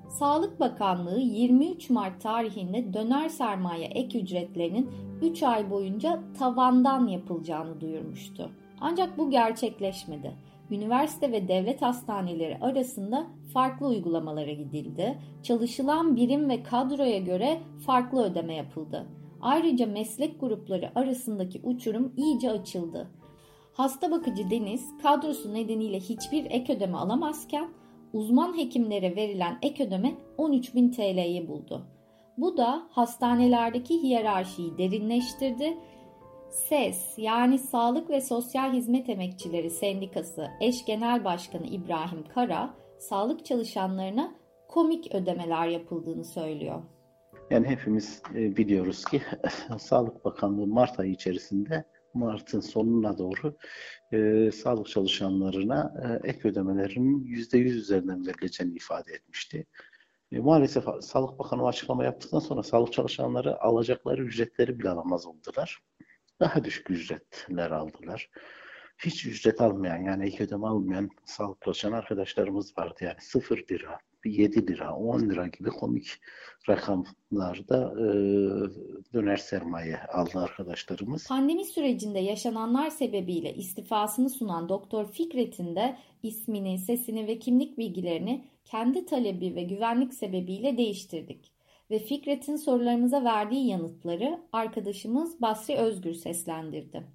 Sağlık 0.09 0.61
Bakanlığı 0.61 1.21
23 1.21 1.91
Mart 1.91 2.21
tarihinde 2.21 2.95
döner 2.95 3.29
sermaye 3.29 3.87
ek 3.87 4.21
ücretlerinin 4.21 4.91
3 5.23 5.43
ay 5.43 5.71
boyunca 5.71 6.21
tavandan 6.39 7.07
yapılacağını 7.07 7.81
duyurmuştu. 7.81 8.51
Ancak 8.81 9.19
bu 9.19 9.31
gerçekleşmedi. 9.31 10.33
Üniversite 10.71 11.33
ve 11.33 11.49
devlet 11.49 11.83
hastaneleri 11.83 12.59
arasında 12.61 13.27
farklı 13.53 13.87
uygulamalara 13.87 14.53
gidildi. 14.53 15.19
Çalışılan 15.43 16.17
birim 16.17 16.49
ve 16.49 16.63
kadroya 16.63 17.19
göre 17.19 17.61
farklı 17.87 18.25
ödeme 18.25 18.55
yapıldı. 18.55 19.07
Ayrıca 19.41 19.87
meslek 19.87 20.41
grupları 20.41 20.91
arasındaki 20.95 21.61
uçurum 21.65 22.13
iyice 22.17 22.51
açıldı. 22.51 23.11
Hasta 23.73 24.11
bakıcı 24.11 24.51
Deniz 24.51 24.99
kadrosu 25.03 25.55
nedeniyle 25.55 26.01
hiçbir 26.01 26.45
ek 26.51 26.75
ödeme 26.77 26.97
alamazken 26.97 27.69
uzman 28.13 28.59
hekimlere 28.59 29.17
verilen 29.17 29.59
ek 29.63 29.85
ödeme 29.85 30.15
13.000 30.39 30.93
TL'yi 30.93 31.49
buldu. 31.49 31.87
Bu 32.39 32.57
da 32.57 32.87
hastanelerdeki 32.91 34.03
hiyerarşiyi 34.03 34.79
derinleştirdi. 34.79 35.79
SES 36.55 37.15
yani 37.17 37.59
Sağlık 37.59 38.11
ve 38.11 38.21
Sosyal 38.21 38.73
Hizmet 38.73 39.09
Emekçileri 39.09 39.71
Sendikası 39.71 40.51
eş 40.61 40.85
genel 40.85 41.25
başkanı 41.25 41.67
İbrahim 41.67 42.25
Kara, 42.35 42.75
sağlık 42.99 43.45
çalışanlarına 43.45 44.35
komik 44.69 45.15
ödemeler 45.15 45.69
yapıldığını 45.69 46.25
söylüyor. 46.25 46.83
Yani 47.51 47.67
hepimiz 47.67 48.23
e, 48.35 48.57
biliyoruz 48.57 49.05
ki 49.05 49.23
Sağlık 49.79 50.25
Bakanlığı 50.25 50.67
Mart 50.67 51.01
ayı 51.01 51.13
içerisinde 51.13 51.85
Mart'ın 52.15 52.61
sonuna 52.61 53.19
doğru 53.19 53.57
e, 54.13 54.51
sağlık 54.53 54.89
çalışanlarına 54.89 55.95
e, 56.25 56.29
ek 56.29 56.49
ödemelerin 56.49 57.25
%100 57.25 57.65
üzerinden 57.65 58.27
verileceğini 58.27 58.77
ifade 58.77 59.13
etmişti. 59.13 59.67
E, 60.33 60.39
maalesef 60.39 60.85
Sağlık 61.01 61.39
Bakanı 61.39 61.67
açıklama 61.67 62.05
yaptıktan 62.05 62.39
sonra 62.39 62.63
sağlık 62.63 62.93
çalışanları 62.93 63.63
alacakları 63.63 64.25
ücretleri 64.25 64.79
bile 64.79 64.91
alamaz 64.91 65.27
oldular. 65.27 65.83
Daha 66.41 66.65
düşük 66.65 66.91
ücretler 66.91 67.71
aldılar. 67.71 68.31
Hiç 68.99 69.27
ücret 69.27 69.61
almayan 69.61 69.97
yani 69.97 70.27
ek 70.27 70.45
ödeme 70.45 70.67
almayan 70.67 71.11
sağlık 71.25 71.63
çalışan 71.63 71.93
arkadaşlarımız 71.93 72.79
vardı. 72.79 72.95
Yani 73.01 73.17
0 73.21 73.65
lira, 73.71 73.99
7 74.25 74.67
lira, 74.67 74.97
10 74.97 75.21
lira 75.21 75.47
gibi 75.47 75.71
komik 75.71 76.21
rakamlarda 76.69 77.95
e, 78.01 78.07
döner 79.15 79.37
sermaye 79.37 79.99
aldı 80.03 80.39
arkadaşlarımız. 80.39 81.29
Pandemi 81.29 81.65
sürecinde 81.65 82.19
yaşananlar 82.19 82.91
sebebiyle 82.91 83.55
istifasını 83.55 84.31
sunan 84.31 84.69
Doktor 84.69 85.13
Fikret'in 85.13 85.77
de 85.77 85.97
ismini, 86.23 86.79
sesini 86.79 87.27
ve 87.27 87.39
kimlik 87.39 87.79
bilgilerini 87.79 88.45
kendi 88.65 89.07
talebi 89.07 89.55
ve 89.55 89.63
güvenlik 89.63 90.15
sebebiyle 90.15 90.79
değiştirdik. 90.79 91.54
Ve 91.91 91.99
Fikret'in 91.99 92.57
sorularımıza 92.57 93.25
verdiği 93.25 93.69
yanıtları 93.69 94.41
arkadaşımız 94.53 95.41
Basri 95.41 95.77
Özgür 95.77 96.15
seslendirdi. 96.15 97.07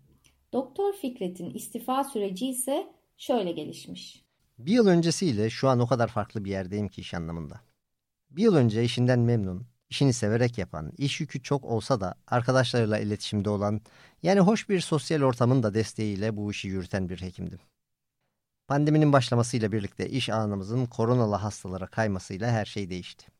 Doktor 0.53 0.93
Fikret'in 0.93 1.49
istifa 1.49 2.03
süreci 2.03 2.49
ise 2.49 2.93
şöyle 3.17 3.51
gelişmiş. 3.51 4.25
Bir 4.59 4.71
yıl 4.71 4.87
öncesiyle 4.87 5.49
şu 5.49 5.69
an 5.69 5.79
o 5.79 5.87
kadar 5.87 6.07
farklı 6.07 6.45
bir 6.45 6.51
yerdeyim 6.51 6.87
ki 6.87 7.01
iş 7.01 7.13
anlamında. 7.13 7.61
Bir 8.29 8.43
yıl 8.43 8.55
önce 8.55 8.83
işinden 8.83 9.19
memnun, 9.19 9.67
işini 9.89 10.13
severek 10.13 10.57
yapan, 10.57 10.91
iş 10.97 11.21
yükü 11.21 11.43
çok 11.43 11.65
olsa 11.65 12.01
da 12.01 12.15
arkadaşlarıyla 12.27 12.99
iletişimde 12.99 13.49
olan, 13.49 13.81
yani 14.23 14.39
hoş 14.39 14.69
bir 14.69 14.79
sosyal 14.79 15.21
ortamın 15.21 15.63
da 15.63 15.73
desteğiyle 15.73 16.37
bu 16.37 16.51
işi 16.51 16.67
yürüten 16.67 17.09
bir 17.09 17.21
hekimdim. 17.21 17.59
Pandeminin 18.67 19.13
başlamasıyla 19.13 19.71
birlikte 19.71 20.09
iş 20.09 20.29
anımızın 20.29 20.85
koronalı 20.85 21.35
hastalara 21.35 21.87
kaymasıyla 21.87 22.51
her 22.51 22.65
şey 22.65 22.89
değişti. 22.89 23.38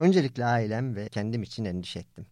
Öncelikle 0.00 0.44
ailem 0.44 0.96
ve 0.96 1.08
kendim 1.08 1.42
için 1.42 1.64
endişe 1.64 1.98
ettim. 1.98 2.26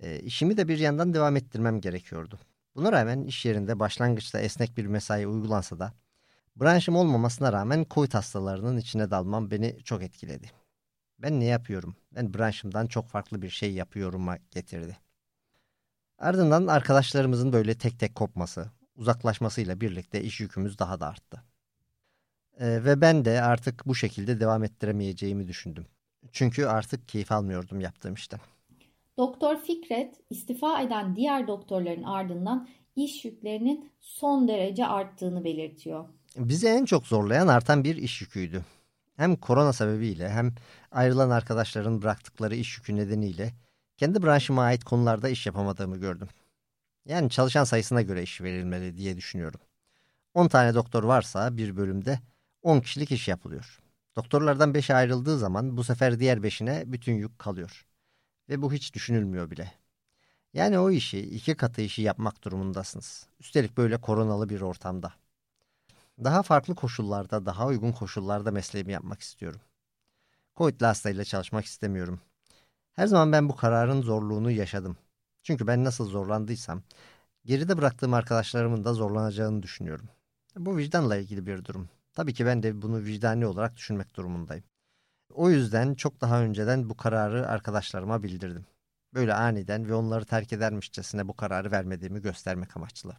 E, 0.00 0.20
işimi 0.20 0.56
de 0.56 0.68
bir 0.68 0.78
yandan 0.78 1.14
devam 1.14 1.36
ettirmem 1.36 1.80
gerekiyordu. 1.80 2.38
Buna 2.76 2.92
rağmen 2.92 3.24
iş 3.24 3.44
yerinde 3.44 3.78
başlangıçta 3.78 4.40
esnek 4.40 4.76
bir 4.76 4.86
mesai 4.86 5.26
uygulansa 5.26 5.78
da 5.78 5.92
branşım 6.56 6.96
olmamasına 6.96 7.52
rağmen 7.52 7.86
COVID 7.90 8.14
hastalarının 8.14 8.76
içine 8.76 9.10
dalmam 9.10 9.50
beni 9.50 9.78
çok 9.84 10.02
etkiledi. 10.02 10.50
Ben 11.18 11.40
ne 11.40 11.44
yapıyorum? 11.44 11.96
Ben 12.12 12.34
branşımdan 12.34 12.86
çok 12.86 13.08
farklı 13.08 13.42
bir 13.42 13.50
şey 13.50 13.72
yapıyorum'a 13.74 14.38
getirdi. 14.50 14.98
Ardından 16.18 16.66
arkadaşlarımızın 16.66 17.52
böyle 17.52 17.78
tek 17.78 18.00
tek 18.00 18.14
kopması, 18.14 18.70
uzaklaşmasıyla 18.94 19.80
birlikte 19.80 20.22
iş 20.22 20.40
yükümüz 20.40 20.78
daha 20.78 21.00
da 21.00 21.06
arttı. 21.08 21.42
Ee, 22.60 22.84
ve 22.84 23.00
ben 23.00 23.24
de 23.24 23.42
artık 23.42 23.86
bu 23.86 23.94
şekilde 23.94 24.40
devam 24.40 24.64
ettiremeyeceğimi 24.64 25.48
düşündüm. 25.48 25.86
Çünkü 26.32 26.66
artık 26.66 27.08
keyif 27.08 27.32
almıyordum 27.32 27.80
yaptığım 27.80 28.14
işten. 28.14 28.40
Doktor 29.18 29.56
Fikret 29.56 30.20
istifa 30.30 30.82
eden 30.82 31.16
diğer 31.16 31.46
doktorların 31.48 32.02
ardından 32.02 32.68
iş 32.96 33.24
yüklerinin 33.24 33.90
son 34.00 34.48
derece 34.48 34.86
arttığını 34.86 35.44
belirtiyor. 35.44 36.04
Bizi 36.36 36.68
en 36.68 36.84
çok 36.84 37.06
zorlayan 37.06 37.48
artan 37.48 37.84
bir 37.84 37.96
iş 37.96 38.20
yüküydü. 38.20 38.64
Hem 39.16 39.36
korona 39.36 39.72
sebebiyle 39.72 40.28
hem 40.28 40.54
ayrılan 40.90 41.30
arkadaşların 41.30 42.02
bıraktıkları 42.02 42.54
iş 42.56 42.78
yükü 42.78 42.96
nedeniyle 42.96 43.52
kendi 43.96 44.22
branşıma 44.22 44.62
ait 44.62 44.84
konularda 44.84 45.28
iş 45.28 45.46
yapamadığımı 45.46 45.96
gördüm. 45.96 46.28
Yani 47.06 47.30
çalışan 47.30 47.64
sayısına 47.64 48.02
göre 48.02 48.22
iş 48.22 48.40
verilmeli 48.40 48.96
diye 48.96 49.16
düşünüyorum. 49.16 49.60
10 50.34 50.48
tane 50.48 50.74
doktor 50.74 51.04
varsa 51.04 51.56
bir 51.56 51.76
bölümde 51.76 52.20
10 52.62 52.80
kişilik 52.80 53.12
iş 53.12 53.28
yapılıyor. 53.28 53.81
Doktorlardan 54.16 54.74
5'e 54.74 54.94
ayrıldığı 54.94 55.38
zaman 55.38 55.76
bu 55.76 55.84
sefer 55.84 56.20
diğer 56.20 56.38
5'ine 56.38 56.92
bütün 56.92 57.14
yük 57.14 57.38
kalıyor. 57.38 57.86
Ve 58.48 58.62
bu 58.62 58.72
hiç 58.72 58.94
düşünülmüyor 58.94 59.50
bile. 59.50 59.72
Yani 60.52 60.78
o 60.78 60.90
işi 60.90 61.20
iki 61.20 61.54
katı 61.54 61.80
işi 61.80 62.02
yapmak 62.02 62.44
durumundasınız. 62.44 63.26
Üstelik 63.40 63.76
böyle 63.76 64.00
koronalı 64.00 64.48
bir 64.48 64.60
ortamda. 64.60 65.12
Daha 66.24 66.42
farklı 66.42 66.74
koşullarda, 66.74 67.46
daha 67.46 67.66
uygun 67.66 67.92
koşullarda 67.92 68.50
mesleğimi 68.50 68.92
yapmak 68.92 69.20
istiyorum. 69.20 69.60
Covid'li 70.56 70.86
hastayla 70.86 71.24
çalışmak 71.24 71.64
istemiyorum. 71.64 72.20
Her 72.92 73.06
zaman 73.06 73.32
ben 73.32 73.48
bu 73.48 73.56
kararın 73.56 74.02
zorluğunu 74.02 74.50
yaşadım. 74.50 74.96
Çünkü 75.42 75.66
ben 75.66 75.84
nasıl 75.84 76.06
zorlandıysam, 76.06 76.82
geride 77.44 77.78
bıraktığım 77.78 78.14
arkadaşlarımın 78.14 78.84
da 78.84 78.94
zorlanacağını 78.94 79.62
düşünüyorum. 79.62 80.08
Bu 80.56 80.76
vicdanla 80.76 81.16
ilgili 81.16 81.46
bir 81.46 81.64
durum. 81.64 81.88
Tabii 82.12 82.34
ki 82.34 82.46
ben 82.46 82.62
de 82.62 82.82
bunu 82.82 83.04
vicdani 83.04 83.46
olarak 83.46 83.76
düşünmek 83.76 84.16
durumundayım. 84.16 84.64
O 85.34 85.50
yüzden 85.50 85.94
çok 85.94 86.20
daha 86.20 86.42
önceden 86.42 86.88
bu 86.90 86.96
kararı 86.96 87.48
arkadaşlarıma 87.48 88.22
bildirdim. 88.22 88.66
Böyle 89.14 89.34
aniden 89.34 89.88
ve 89.88 89.94
onları 89.94 90.24
terk 90.24 90.52
edermişçesine 90.52 91.28
bu 91.28 91.36
kararı 91.36 91.70
vermediğimi 91.70 92.22
göstermek 92.22 92.76
amaçlı. 92.76 93.16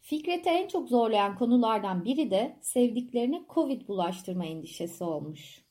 Fikret'i 0.00 0.48
en 0.48 0.68
çok 0.68 0.88
zorlayan 0.88 1.38
konulardan 1.38 2.04
biri 2.04 2.30
de 2.30 2.58
sevdiklerine 2.62 3.42
Covid 3.54 3.88
bulaştırma 3.88 4.44
endişesi 4.44 5.04
olmuş. 5.04 5.64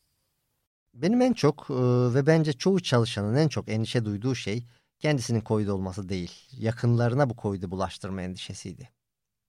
Benim 0.94 1.22
en 1.22 1.34
çok 1.34 1.68
e, 1.70 1.74
ve 2.14 2.28
bence 2.28 2.54
çoğu 2.54 2.80
çalışanın 2.80 3.36
en 3.36 3.48
çok 3.48 3.70
endişe 3.70 4.06
duyduğu 4.06 4.36
şey 4.36 4.64
kendisinin 5.00 5.44
Covid 5.46 5.68
olması 5.68 6.10
değil, 6.10 6.32
yakınlarına 6.60 7.30
bu 7.30 7.36
Covid'i 7.42 7.72
bulaştırma 7.72 8.22
endişesiydi. 8.22 8.90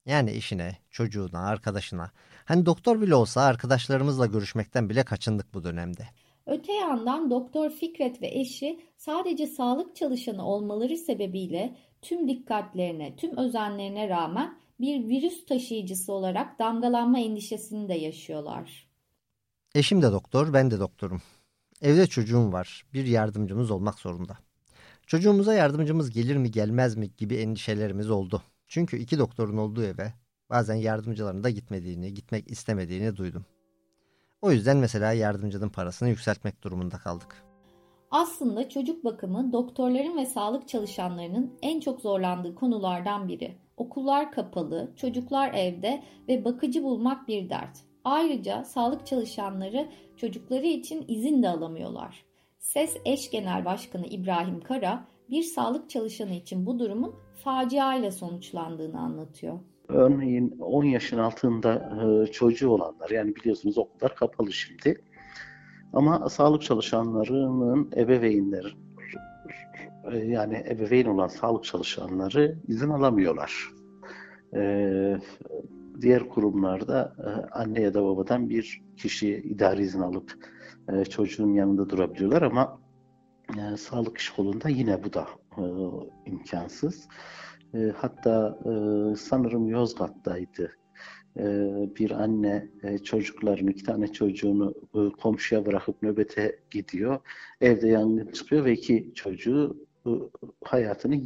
Yani 0.07 0.33
işine, 0.33 0.79
çocuğuna, 0.91 1.47
arkadaşına. 1.47 2.11
Hani 2.45 2.67
doktor 2.67 3.01
bile 3.01 3.15
olsa 3.15 3.43
arkadaşlarımızla 3.43 4.27
görüşmekten 4.27 4.89
bile 4.91 5.05
kaçındık 5.05 5.55
bu 5.55 5.65
dönemde. 5.65 6.07
Öte 6.47 6.73
yandan 6.73 7.31
Doktor 7.31 7.71
Fikret 7.71 8.23
ve 8.23 8.29
eşi 8.29 8.81
sadece 8.97 9.47
sağlık 9.47 9.97
çalışanı 9.97 10.47
olmaları 10.47 10.97
sebebiyle 10.97 11.77
tüm 12.03 12.29
dikkatlerine, 12.29 13.17
tüm 13.17 13.37
özenlerine 13.37 14.09
rağmen 14.09 14.59
bir 14.81 15.09
virüs 15.09 15.47
taşıyıcısı 15.47 16.13
olarak 16.13 16.59
damgalanma 16.59 17.19
endişesini 17.19 17.89
de 17.89 17.95
yaşıyorlar. 17.95 18.89
Eşim 19.75 20.03
de 20.03 20.13
doktor, 20.13 20.53
ben 20.53 20.71
de 20.71 20.81
doktorum. 20.81 21.23
Evde 21.83 22.07
çocuğum 22.07 22.53
var, 22.53 22.85
bir 22.93 23.07
yardımcımız 23.07 23.71
olmak 23.71 23.99
zorunda. 23.99 24.39
Çocuğumuza 25.07 25.55
yardımcımız 25.55 26.11
gelir 26.11 26.37
mi 26.37 26.51
gelmez 26.51 26.97
mi 26.97 27.11
gibi 27.17 27.35
endişelerimiz 27.35 28.11
oldu. 28.11 28.43
Çünkü 28.75 28.97
iki 28.97 29.19
doktorun 29.19 29.57
olduğu 29.57 29.83
eve 29.83 30.13
bazen 30.51 30.75
yardımcıların 30.75 31.45
da 31.45 31.51
gitmediğini, 31.51 32.15
gitmek 32.15 32.51
istemediğini 32.51 33.17
duydum. 33.17 33.47
O 34.43 34.53
yüzden 34.53 34.77
mesela 34.77 35.13
yardımcının 35.13 35.69
parasını 35.69 36.09
yükseltmek 36.09 36.63
durumunda 36.63 36.99
kaldık. 36.99 37.45
Aslında 38.11 38.69
çocuk 38.69 39.05
bakımı 39.05 39.53
doktorların 39.53 40.17
ve 40.17 40.27
sağlık 40.27 40.69
çalışanlarının 40.69 41.59
en 41.63 41.81
çok 41.81 42.01
zorlandığı 42.01 42.55
konulardan 42.55 43.29
biri. 43.29 43.59
Okullar 43.77 44.33
kapalı, 44.33 44.93
çocuklar 44.97 45.55
evde 45.55 46.03
ve 46.29 46.45
bakıcı 46.45 46.83
bulmak 46.83 47.29
bir 47.29 47.51
dert. 47.51 47.79
Ayrıca 48.05 48.65
sağlık 48.65 49.07
çalışanları 49.07 49.89
çocukları 50.17 50.67
için 50.67 51.05
izin 51.09 51.43
de 51.43 51.49
alamıyorlar. 51.49 52.25
SES 52.59 52.97
Eş 53.05 53.31
Genel 53.31 53.65
Başkanı 53.65 54.07
İbrahim 54.07 54.61
Kara, 54.61 55.14
bir 55.31 55.43
sağlık 55.43 55.91
çalışanı 55.91 56.35
için 56.35 56.67
bu 56.67 56.79
durumun 56.79 57.15
facia 57.45 57.95
ile 57.95 58.11
sonuçlandığını 58.11 59.01
anlatıyor. 59.01 59.59
Örneğin 59.89 60.57
10 60.61 60.85
yaşın 60.85 61.19
altında 61.19 61.93
e, 62.03 62.33
çocuğu 62.33 62.71
olanlar, 62.71 63.11
yani 63.11 63.37
biliyorsunuz 63.37 63.79
okullar 63.79 64.15
kapalı 64.15 64.53
şimdi. 64.53 65.03
Ama 65.93 66.29
sağlık 66.29 66.63
çalışanlarının 66.63 67.91
ebeveynleri, 67.97 68.69
e, 70.13 70.19
yani 70.19 70.65
ebeveyn 70.69 71.07
olan 71.07 71.29
sağlık 71.29 71.65
çalışanları 71.65 72.59
izin 72.69 72.91
alamıyorlar. 72.91 73.75
Ee, 74.57 75.19
diğer 76.01 76.29
kurumlarda 76.29 77.15
e, 77.19 77.29
anne 77.53 77.81
ya 77.81 77.95
da 77.95 78.05
babadan 78.05 78.51
bir 78.51 78.83
kişi 78.97 79.29
idari 79.29 79.83
izin 79.83 80.01
alıp 80.01 80.33
e, 80.93 81.05
çocuğun 81.05 81.55
yanında 81.55 81.89
durabiliyorlar 81.89 82.43
ama 82.43 82.81
e, 83.59 83.77
sağlık 83.77 84.19
iş 84.19 84.31
kolunda 84.31 84.69
yine 84.69 85.05
bu 85.05 85.13
da 85.13 85.29
e, 85.59 85.65
imkansız. 86.27 87.09
E, 87.75 87.79
hatta 87.97 88.59
e, 88.65 88.71
sanırım 89.17 89.69
Yozgat'taydı. 89.69 90.77
E, 91.39 91.45
bir 91.97 92.11
anne 92.11 92.69
e, 92.83 92.99
çocuklarını, 92.99 93.71
iki 93.71 93.85
tane 93.85 94.13
çocuğunu 94.13 94.75
e, 94.95 95.21
komşuya 95.21 95.67
bırakıp 95.67 96.03
nöbete 96.03 96.59
gidiyor. 96.71 97.19
Evde 97.61 97.89
yangın 97.89 98.27
çıkıyor 98.27 98.65
ve 98.65 98.73
iki 98.73 99.13
çocuğu 99.15 99.77
hayatını 100.65 101.21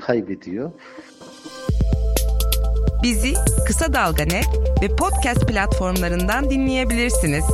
kaybediyor. 0.00 0.72
Bizi 3.02 3.34
Kısa 3.66 3.92
Dalga 3.92 4.24
Net 4.24 4.46
ve 4.82 4.96
podcast 4.96 5.48
platformlarından 5.48 6.50
dinleyebilirsiniz. 6.50 7.44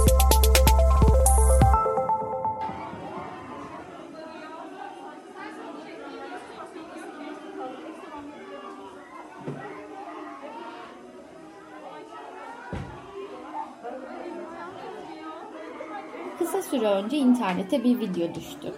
Kısa 16.38 16.62
süre 16.62 16.88
önce 16.88 17.16
internete 17.19 17.85
bir 17.85 18.00
video 18.00 18.35
düştü. 18.35 18.73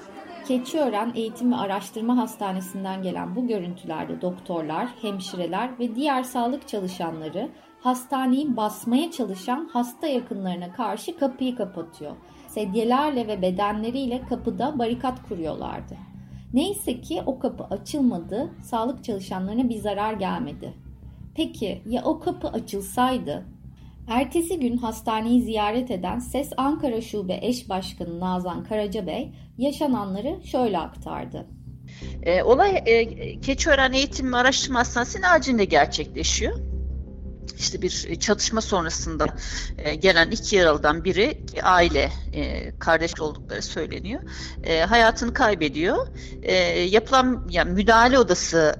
Keçiören 0.48 1.12
Eğitim 1.14 1.52
ve 1.52 1.56
Araştırma 1.56 2.16
Hastanesi'nden 2.16 3.02
gelen 3.02 3.36
bu 3.36 3.46
görüntülerde 3.46 4.20
doktorlar, 4.20 4.88
hemşireler 5.02 5.78
ve 5.78 5.94
diğer 5.94 6.22
sağlık 6.22 6.68
çalışanları 6.68 7.48
hastaneyi 7.80 8.56
basmaya 8.56 9.10
çalışan 9.10 9.68
hasta 9.72 10.06
yakınlarına 10.06 10.72
karşı 10.72 11.18
kapıyı 11.18 11.56
kapatıyor. 11.56 12.16
Sedyelerle 12.48 13.28
ve 13.28 13.42
bedenleriyle 13.42 14.22
kapıda 14.28 14.78
barikat 14.78 15.28
kuruyorlardı. 15.28 15.96
Neyse 16.54 17.00
ki 17.00 17.22
o 17.26 17.38
kapı 17.38 17.64
açılmadı, 17.64 18.50
sağlık 18.62 19.04
çalışanlarına 19.04 19.68
bir 19.68 19.78
zarar 19.78 20.12
gelmedi. 20.12 20.74
Peki 21.34 21.82
ya 21.86 22.02
o 22.04 22.20
kapı 22.20 22.48
açılsaydı 22.48 23.44
Ertesi 24.08 24.60
gün 24.60 24.76
hastaneyi 24.76 25.42
ziyaret 25.42 25.90
eden 25.90 26.18
SES 26.18 26.50
Ankara 26.56 27.00
Şube 27.00 27.38
Eş 27.42 27.68
Başkanı 27.68 28.20
Nazan 28.20 28.64
Karacabey 28.64 29.32
yaşananları 29.58 30.40
şöyle 30.44 30.78
aktardı. 30.78 31.46
E, 32.22 32.42
olay 32.42 32.82
e, 32.86 33.40
Keçiören 33.40 33.92
Eğitim 33.92 34.34
Araştırma 34.34 34.78
Hastanesi'nin 34.78 35.22
acilinde 35.22 35.64
gerçekleşiyor. 35.64 36.58
İşte 37.58 37.82
bir 37.82 38.20
çatışma 38.20 38.60
sonrasında 38.60 39.26
e, 39.78 39.94
gelen 39.94 40.30
iki 40.30 40.56
yaralıdan 40.56 41.04
biri 41.04 41.44
aile 41.62 42.10
e, 42.32 42.72
kardeş 42.78 43.20
oldukları 43.20 43.62
söyleniyor. 43.62 44.22
E, 44.64 44.80
hayatını 44.80 45.34
kaybediyor. 45.34 46.06
E, 46.42 46.54
yapılan 46.80 47.46
yani 47.50 47.72
müdahale 47.72 48.18
odası 48.18 48.74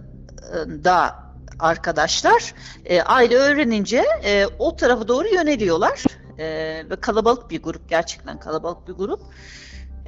da 0.84 1.27
arkadaşlar 1.58 2.54
e, 2.84 3.02
aile 3.02 3.36
öğrenince 3.36 4.04
e, 4.24 4.46
o 4.58 4.76
tarafa 4.76 5.08
doğru 5.08 5.28
yöneliyorlar 5.28 6.04
e, 6.38 6.46
ve 6.90 6.96
kalabalık 7.00 7.50
bir 7.50 7.62
grup 7.62 7.88
gerçekten 7.88 8.38
kalabalık 8.38 8.88
bir 8.88 8.92
grup. 8.92 9.20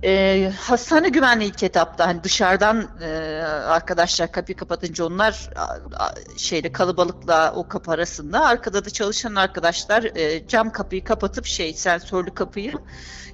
E, 0.05 0.53
hastane 0.61 1.09
güvenliği 1.09 1.51
ilk 1.51 1.63
etapta 1.63 2.07
hani 2.07 2.25
dışarıdan 2.25 2.89
e, 3.03 3.09
arkadaşlar 3.67 4.33
kapıyı 4.33 4.57
kapatınca 4.57 5.05
onlar 5.05 5.51
a, 5.57 5.63
a, 6.05 6.15
şeyle 6.37 6.73
kalabalıkla 6.73 7.53
o 7.57 7.69
kapı 7.69 7.91
arasında 7.91 8.47
arkada 8.47 8.85
da 8.85 8.91
çalışan 8.91 9.35
arkadaşlar 9.35 10.03
e, 10.03 10.49
cam 10.49 10.73
kapıyı 10.73 11.05
kapatıp 11.05 11.47
şey 11.47 11.75
sensörlü 11.75 12.35
kapıyı 12.35 12.73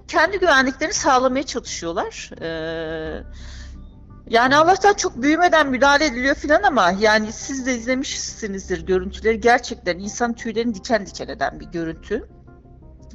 kendi 0.09 0.39
güvenliklerini 0.39 0.95
sağlamaya 0.95 1.47
çalışıyorlar. 1.47 2.31
E, 2.43 2.49
yani 4.31 4.57
Allah'tan 4.57 4.95
çok 4.95 5.23
büyümeden 5.23 5.67
müdahale 5.67 6.05
ediliyor 6.05 6.35
filan 6.35 6.63
ama 6.63 6.93
yani 6.99 7.33
siz 7.33 7.67
de 7.67 7.75
izlemişsinizdir 7.75 8.87
görüntüleri. 8.87 9.41
Gerçekten 9.41 9.99
insan 9.99 10.33
tüylerini 10.33 10.75
diken 10.75 11.07
diken 11.07 11.29
eden 11.29 11.61
bir 11.61 11.67
görüntü. 11.67 12.29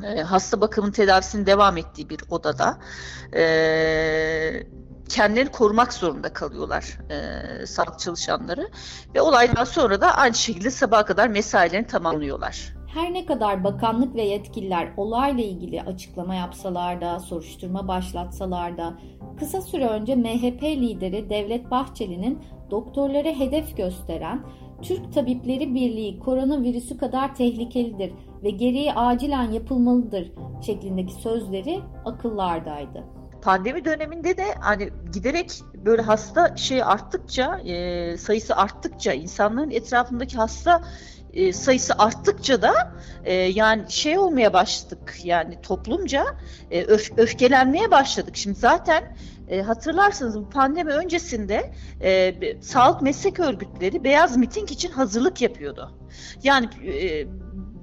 E, 0.03 0.21
hasta 0.21 0.61
bakımın 0.61 0.91
tedavisinin 0.91 1.45
devam 1.45 1.77
ettiği 1.77 2.09
bir 2.09 2.19
odada. 2.29 2.77
E, 3.35 4.63
kendilerini 5.09 5.51
korumak 5.51 5.93
zorunda 5.93 6.33
kalıyorlar 6.33 6.97
e, 7.09 7.65
sağlık 7.65 7.99
çalışanları. 7.99 8.69
Ve 9.15 9.21
olaydan 9.21 9.63
sonra 9.63 10.01
da 10.01 10.15
aynı 10.15 10.35
şekilde 10.35 10.71
sabaha 10.71 11.05
kadar 11.05 11.27
mesailerini 11.27 11.87
tamamlıyorlar. 11.87 12.80
Her 12.93 13.13
ne 13.13 13.25
kadar 13.25 13.63
bakanlık 13.63 14.15
ve 14.15 14.21
yetkililer 14.21 14.93
olayla 14.97 15.43
ilgili 15.43 15.81
açıklama 15.81 16.35
yapsalar 16.35 17.01
da, 17.01 17.19
soruşturma 17.19 17.87
başlatsalar 17.87 18.77
da, 18.77 18.93
kısa 19.39 19.61
süre 19.61 19.87
önce 19.87 20.15
MHP 20.15 20.63
lideri 20.63 21.29
Devlet 21.29 21.71
Bahçeli'nin 21.71 22.39
doktorlara 22.71 23.29
hedef 23.29 23.77
gösteren 23.77 24.45
Türk 24.81 25.13
Tabipleri 25.13 25.75
Birliği 25.75 26.19
koronavirüsü 26.19 26.97
kadar 26.97 27.35
tehlikelidir 27.35 28.13
ve 28.43 28.49
gereği 28.49 28.93
acilen 28.93 29.51
yapılmalıdır 29.51 30.31
şeklindeki 30.65 31.13
sözleri 31.13 31.79
akıllardaydı. 32.05 33.03
Pandemi 33.41 33.85
döneminde 33.85 34.37
de 34.37 34.45
hani 34.59 34.89
giderek 35.13 35.51
böyle 35.85 36.01
hasta 36.01 36.57
şey 36.57 36.83
arttıkça, 36.83 37.59
e, 37.59 38.17
sayısı 38.17 38.55
arttıkça, 38.55 39.13
insanların 39.13 39.71
etrafındaki 39.71 40.37
hasta 40.37 40.81
e, 41.33 41.53
sayısı 41.53 41.93
arttıkça 41.97 42.61
da 42.61 42.73
e, 43.23 43.33
yani 43.33 43.91
şey 43.91 44.17
olmaya 44.17 44.53
başladık 44.53 45.17
yani 45.23 45.61
toplumca 45.61 46.25
e, 46.71 46.83
öf, 46.83 47.11
öfkelenmeye 47.17 47.91
başladık. 47.91 48.37
Şimdi 48.37 48.59
zaten 48.59 49.15
e, 49.47 49.61
hatırlarsanız 49.61 50.39
bu 50.39 50.49
pandemi 50.49 50.91
öncesinde 50.91 51.71
e, 52.01 52.33
sağlık 52.61 53.01
meslek 53.01 53.39
örgütleri 53.39 54.03
beyaz 54.03 54.37
miting 54.37 54.71
için 54.71 54.91
hazırlık 54.91 55.41
yapıyordu. 55.41 55.91
Yani 56.43 56.69
e, 56.85 57.27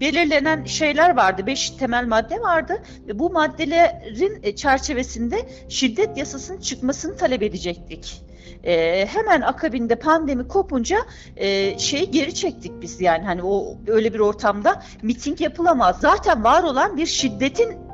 belirlenen 0.01 0.65
şeyler 0.65 1.17
vardı. 1.17 1.47
Beş 1.47 1.71
temel 1.71 2.07
madde 2.07 2.41
vardı 2.41 2.83
ve 3.09 3.19
bu 3.19 3.31
maddelerin 3.31 4.41
e, 4.43 4.57
çerçevesinde 4.57 5.49
şiddet 5.69 6.19
yasasının 6.19 6.61
çıkmasını 6.61 7.17
talep 7.17 7.43
edecektik. 7.43 8.28
E, 8.65 9.07
hemen 9.07 9.41
akabinde 9.41 9.97
pandemi 9.97 10.49
kopunca 10.49 10.99
e, 11.37 11.79
şeyi 11.79 12.11
geri 12.11 12.35
çektik 12.35 12.73
biz 12.83 13.01
yani 13.01 13.25
hani 13.25 13.43
o 13.43 13.77
öyle 13.87 14.15
bir 14.15 14.21
ortamda 14.21 14.83
miting 15.03 15.41
yapılamaz. 15.41 16.01
Zaten 16.01 16.45
var 16.45 16.63
olan 16.63 16.97
bir 16.97 17.07
şiddetin 17.07 17.89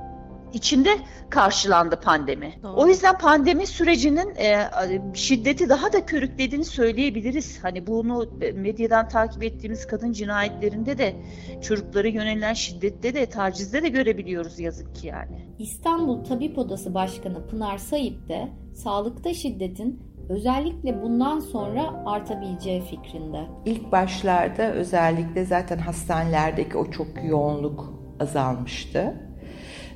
içinde 0.55 0.99
karşılandı 1.31 1.97
pandemi. 2.01 2.55
Doğru. 2.63 2.73
O 2.77 2.87
yüzden 2.87 3.19
pandemi 3.19 3.67
sürecinin 3.67 4.35
e, 4.35 4.71
şiddeti 5.15 5.69
daha 5.69 5.93
da 5.93 6.07
körüklediğini 6.07 6.65
söyleyebiliriz. 6.65 7.59
Hani 7.65 7.87
bunu 7.87 8.29
medyadan 8.55 9.09
takip 9.09 9.43
ettiğimiz 9.43 9.87
kadın 9.87 10.13
cinayetlerinde 10.13 10.99
de 10.99 11.17
çocuklara 11.63 12.09
yönelen 12.09 12.55
şiddette 12.55 13.15
de 13.15 13.27
tacizde 13.27 13.83
de 13.83 13.89
görebiliyoruz 13.89 14.59
yazık 14.59 14.95
ki 14.95 15.07
yani. 15.07 15.49
İstanbul 15.59 16.25
Tabip 16.25 16.59
Odası 16.59 16.95
Başkanı 16.95 17.47
Pınar 17.47 17.79
Sayıp 17.79 18.29
de 18.29 18.49
sağlıkta 18.75 19.35
şiddetin 19.35 20.14
özellikle 20.29 21.03
bundan 21.03 21.41
sonra 21.41 22.03
artabileceği 22.07 22.83
fikrinde. 22.83 23.41
İlk 23.65 23.93
başlarda 23.93 24.73
özellikle 24.73 25.45
zaten 25.45 25.79
hastanelerdeki 25.79 26.79
o 26.79 26.91
çok 26.91 27.07
yoğunluk 27.25 27.95
azalmıştı. 28.21 29.15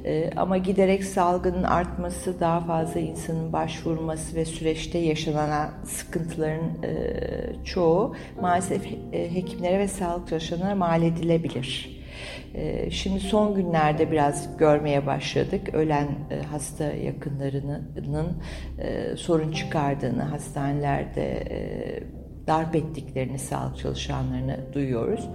Ee, 0.05 0.31
ama 0.37 0.57
giderek 0.57 1.05
salgının 1.05 1.63
artması, 1.63 2.41
daha 2.41 2.61
fazla 2.61 3.01
insanın 3.01 3.53
başvurması 3.53 4.37
ve 4.37 4.45
süreçte 4.45 4.99
yaşanan 4.99 5.71
sıkıntıların 5.85 6.83
e, 6.83 7.65
çoğu 7.65 8.15
maalesef 8.41 8.87
e, 9.13 9.35
hekimlere 9.35 9.79
ve 9.79 9.89
sağlık 9.89 10.29
çalışanlarına 10.29 10.75
mal 10.75 11.03
edilebilir. 11.03 11.98
E, 12.55 12.91
şimdi 12.91 13.21
son 13.21 13.55
günlerde 13.55 14.11
biraz 14.11 14.57
görmeye 14.57 15.07
başladık. 15.07 15.75
Ölen 15.75 16.09
e, 16.31 16.43
hasta 16.43 16.85
yakınlarının 16.85 18.43
e, 18.79 19.17
sorun 19.17 19.53
çıkardığını 19.53 20.23
hastanelerde 20.23 21.45
e, 21.51 22.18
darp 22.49 22.77
ettiklerini 22.77 23.39
sağlık 23.39 23.79
çalışanlarını 23.79 24.61
duyuyoruz. 24.73 25.29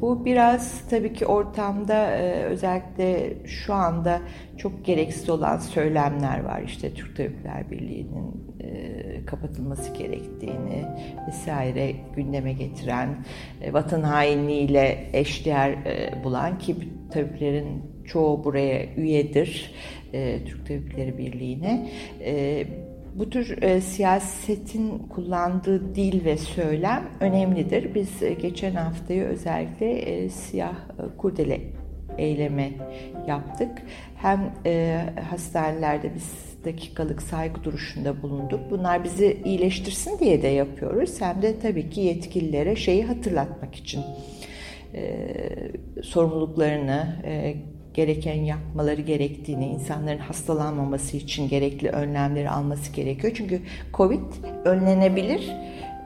Bu 0.00 0.24
biraz 0.24 0.88
tabii 0.90 1.12
ki 1.12 1.26
ortamda 1.26 2.10
e, 2.10 2.42
özellikle 2.44 3.34
şu 3.46 3.74
anda 3.74 4.20
çok 4.58 4.84
gereksiz 4.84 5.30
olan 5.30 5.58
söylemler 5.58 6.44
var. 6.44 6.62
İşte 6.62 6.94
Türk 6.94 7.16
Tabipler 7.16 7.70
Birliği'nin 7.70 8.54
e, 8.60 9.26
kapatılması 9.26 9.94
gerektiğini 9.94 10.84
vesaire 11.28 11.92
gündeme 12.16 12.52
getiren, 12.52 13.24
e, 13.62 13.72
vatan 13.72 14.02
hainliğiyle 14.02 15.10
eşdeğer 15.12 15.76
bulan 16.24 16.58
ki 16.58 16.76
tabiplerin 17.10 17.82
çoğu 18.04 18.44
buraya 18.44 18.94
üyedir. 18.96 19.74
Türk 20.46 20.66
Tabipleri 20.66 21.18
Birliği'ne 21.18 21.88
bu 23.18 23.30
tür 23.30 23.62
e, 23.62 23.80
siyasetin 23.80 24.98
kullandığı 24.98 25.94
dil 25.94 26.24
ve 26.24 26.36
söylem 26.36 27.04
önemlidir. 27.20 27.94
Biz 27.94 28.22
e, 28.22 28.32
geçen 28.34 28.74
haftayı 28.74 29.24
özellikle 29.24 29.92
e, 29.92 30.28
siyah 30.28 30.74
e, 30.74 31.16
kurdele 31.16 31.60
eyleme 32.18 32.70
yaptık. 33.28 33.82
Hem 34.16 34.52
e, 34.66 35.00
hastanelerde 35.30 36.14
biz 36.14 36.48
dakikalık 36.64 37.22
saygı 37.22 37.64
duruşunda 37.64 38.22
bulunduk. 38.22 38.60
Bunlar 38.70 39.04
bizi 39.04 39.42
iyileştirsin 39.44 40.18
diye 40.18 40.42
de 40.42 40.48
yapıyoruz. 40.48 41.20
Hem 41.20 41.42
de 41.42 41.60
tabii 41.60 41.90
ki 41.90 42.00
yetkililere 42.00 42.76
şeyi 42.76 43.04
hatırlatmak 43.04 43.74
için 43.74 44.02
e, 44.94 45.26
sorumluluklarını, 46.02 47.16
e, 47.24 47.54
gereken 47.98 48.34
yapmaları 48.34 49.00
gerektiğini, 49.00 49.66
insanların 49.66 50.18
hastalanmaması 50.18 51.16
için 51.16 51.48
gerekli 51.48 51.88
önlemleri 51.88 52.50
alması 52.50 52.92
gerekiyor. 52.92 53.32
Çünkü 53.36 53.60
Covid 53.94 54.20
önlenebilir 54.64 55.52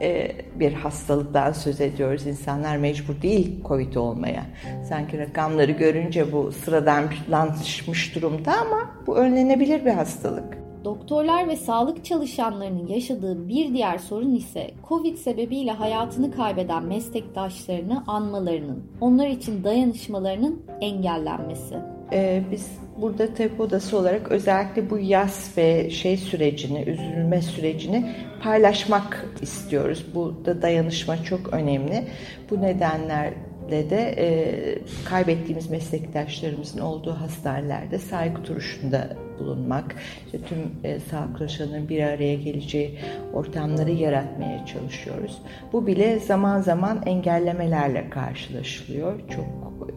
e, 0.02 0.32
bir 0.54 0.72
hastalıktan 0.72 1.52
söz 1.52 1.80
ediyoruz. 1.80 2.26
İnsanlar 2.26 2.76
mecbur 2.76 3.22
değil 3.22 3.64
Covid 3.64 3.94
olmaya. 3.94 4.44
Sanki 4.88 5.18
rakamları 5.18 5.72
görünce 5.72 6.32
bu 6.32 6.52
sıradan 6.52 7.04
sıradanlaşmış 7.26 8.14
durumda 8.14 8.52
ama 8.52 8.90
bu 9.06 9.16
önlenebilir 9.16 9.84
bir 9.84 9.90
hastalık. 9.90 10.61
Doktorlar 10.84 11.48
ve 11.48 11.56
sağlık 11.56 12.04
çalışanlarının 12.04 12.86
yaşadığı 12.86 13.48
bir 13.48 13.74
diğer 13.74 13.98
sorun 13.98 14.34
ise 14.34 14.70
Covid 14.88 15.16
sebebiyle 15.16 15.70
hayatını 15.70 16.32
kaybeden 16.32 16.84
meslektaşlarını 16.84 18.04
anmalarının, 18.06 18.82
onlar 19.00 19.26
için 19.26 19.64
dayanışmalarının 19.64 20.62
engellenmesi. 20.80 21.76
Ee, 22.12 22.42
biz 22.50 22.78
burada 23.00 23.34
tabip 23.34 23.60
odası 23.60 23.98
olarak 23.98 24.32
özellikle 24.32 24.90
bu 24.90 24.98
yaz 24.98 25.52
ve 25.56 25.90
şey 25.90 26.16
sürecini, 26.16 26.82
üzülme 26.82 27.42
sürecini 27.42 28.10
paylaşmak 28.42 29.26
istiyoruz. 29.42 30.06
Burada 30.14 30.62
dayanışma 30.62 31.24
çok 31.24 31.52
önemli. 31.52 32.04
Bu 32.50 32.62
nedenler 32.62 33.32
de 33.70 34.14
e, 34.18 34.78
kaybettiğimiz 35.04 35.70
meslektaşlarımızın 35.70 36.80
olduğu 36.80 37.12
hastanelerde 37.12 37.98
saygı 37.98 38.44
duruşunda 38.46 39.16
bulunmak, 39.38 39.96
işte 40.26 40.38
tüm 40.48 40.58
e, 40.84 41.00
sağlık 41.00 41.38
çalışanların 41.38 41.88
bir 41.88 42.02
araya 42.02 42.34
geleceği 42.34 42.98
ortamları 43.32 43.90
yaratmaya 43.90 44.66
çalışıyoruz. 44.66 45.38
Bu 45.72 45.86
bile 45.86 46.18
zaman 46.18 46.60
zaman 46.60 47.02
engellemelerle 47.06 48.10
karşılaşılıyor. 48.10 49.20
Çok 49.28 49.46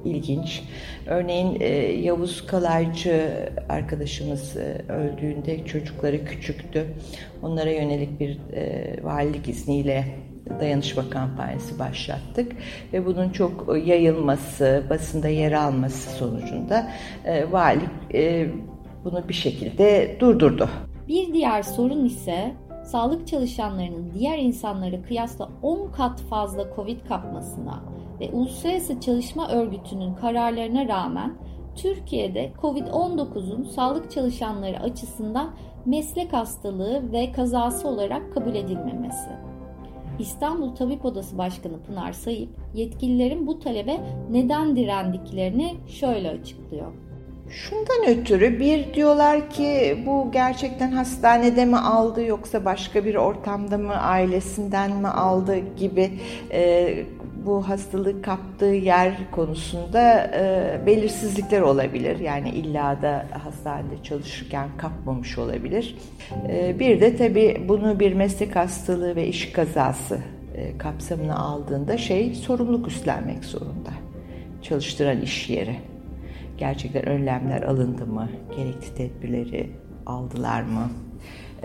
ilginç. 0.06 0.64
Örneğin 1.08 1.58
e, 1.60 1.68
Yavuz 2.02 2.46
Kalaycı 2.46 3.50
arkadaşımız 3.70 4.58
e, 4.58 4.82
öldüğünde 4.90 5.66
çocukları 5.66 6.26
küçüktü. 6.26 6.86
Onlara 7.44 7.70
yönelik 7.70 8.20
bir 8.20 8.40
e, 8.54 8.96
valilik 9.04 9.50
izniyle 9.50 10.06
dayanışma 10.60 11.10
kampanyası 11.10 11.80
başlattık 11.80 12.52
ve 12.94 13.06
bunun 13.06 13.30
çok 13.30 13.88
yayılması, 13.88 14.84
basında 14.90 15.28
yer 15.28 15.52
alması 15.52 16.18
sonucunda 16.18 16.92
e, 17.26 17.52
valilik 17.52 17.90
e, 18.14 18.50
bunu 19.04 19.30
bir 19.30 19.34
şekilde 19.34 20.18
durdurdu. 20.20 20.70
Bir 21.08 21.34
diğer 21.34 21.64
sorun 21.64 22.06
ise 22.06 22.54
sağlık 22.86 23.28
çalışanlarının 23.28 24.12
diğer 24.14 24.38
insanlara 24.38 25.02
kıyasla 25.02 25.50
10 25.62 25.92
kat 25.92 26.22
fazla 26.22 26.76
Covid 26.76 27.00
kapmasına 27.08 27.84
ve 28.20 28.30
Uluslararası 28.32 29.00
Çalışma 29.00 29.50
Örgütü'nün 29.50 30.14
kararlarına 30.14 30.88
rağmen 30.88 31.34
Türkiye'de 31.76 32.52
Covid-19'un 32.62 33.64
sağlık 33.64 34.12
çalışanları 34.12 34.80
açısından 34.80 35.52
meslek 35.86 36.34
hastalığı 36.34 37.12
ve 37.12 37.32
kazası 37.32 37.88
olarak 37.88 38.34
kabul 38.34 38.56
edilmemesi. 38.56 39.30
İstanbul 40.20 40.76
Tabip 40.76 41.06
Odası 41.06 41.38
Başkanı 41.38 41.84
Pınar 41.88 42.14
Sayıp 42.14 42.50
yetkililerin 42.74 43.48
bu 43.48 43.60
talebe 43.60 43.98
neden 44.32 44.76
direndiklerini 44.76 45.76
şöyle 45.88 46.30
açıklıyor. 46.30 46.92
Şundan 47.50 48.08
ötürü 48.08 48.60
bir 48.60 48.94
diyorlar 48.94 49.50
ki 49.50 49.98
bu 50.06 50.32
gerçekten 50.32 50.92
hastanede 50.92 51.66
mi 51.66 51.78
aldı 51.78 52.24
yoksa 52.24 52.66
başka 52.66 53.06
bir 53.06 53.16
ortamda 53.16 53.78
mı 53.78 54.02
ailesinden 54.02 54.92
mi 54.92 55.08
aldı 55.08 55.58
gibi 55.78 56.12
e, 56.52 57.06
bu 57.46 57.70
hastalığı 57.70 58.22
kaptığı 58.22 58.66
yer 58.66 59.32
konusunda 59.32 60.32
e, 60.36 60.86
belirsizlikler 60.86 61.62
olabilir. 61.62 62.20
Yani 62.20 62.50
illa 62.50 63.02
da 63.02 63.26
hastanede 63.44 64.04
çalışırken 64.04 64.70
kapmamış 64.78 65.38
olabilir. 65.38 65.98
E, 66.50 66.80
bir 66.80 67.02
de 67.02 67.18
tabii 67.18 67.66
bunu 67.68 68.00
bir 68.00 68.14
meslek 68.14 68.56
hastalığı 68.56 69.16
ve 69.16 69.28
iş 69.28 69.52
kazası 69.52 70.20
e, 70.56 70.78
kapsamına 70.78 71.36
aldığında 71.36 71.98
şey 71.98 72.36
sorumluluk 72.36 72.88
üstlenmek 72.88 73.46
zorunda. 73.46 73.92
Çalıştıran 74.62 75.22
iş 75.22 75.50
yeri. 75.50 75.76
Gerçekten 76.58 77.06
önlemler 77.06 77.62
alındı 77.62 78.06
mı? 78.06 78.30
Gerekli 78.58 78.96
tedbirleri 78.96 79.70
aldılar 80.06 80.62
mı? 80.62 80.90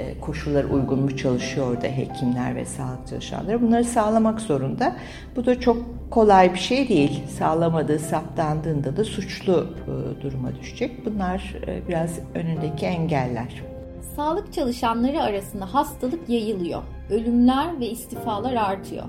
E, 0.00 0.20
koşullar 0.20 0.64
uygun 0.64 0.98
mu 0.98 1.16
çalışıyor 1.16 1.70
orada 1.70 1.86
hekimler 1.86 2.56
ve 2.56 2.64
sağlık 2.64 3.08
çalışanları 3.08 3.62
bunları 3.62 3.84
sağlamak 3.84 4.40
zorunda. 4.40 4.96
Bu 5.36 5.46
da 5.46 5.60
çok 5.60 5.76
kolay 6.10 6.54
bir 6.54 6.58
şey 6.58 6.88
değil. 6.88 7.26
Sağlamadığı 7.38 7.98
saptandığında 7.98 8.96
da 8.96 9.04
suçlu 9.04 9.66
e, 9.86 10.22
duruma 10.22 10.54
düşecek. 10.54 11.06
Bunlar 11.06 11.56
e, 11.66 11.88
biraz 11.88 12.18
önündeki 12.34 12.86
engeller. 12.86 13.62
Sağlık 14.16 14.52
çalışanları 14.52 15.22
arasında 15.22 15.74
hastalık 15.74 16.28
yayılıyor. 16.28 16.82
Ölümler 17.10 17.80
ve 17.80 17.86
istifalar 17.90 18.54
artıyor. 18.54 19.04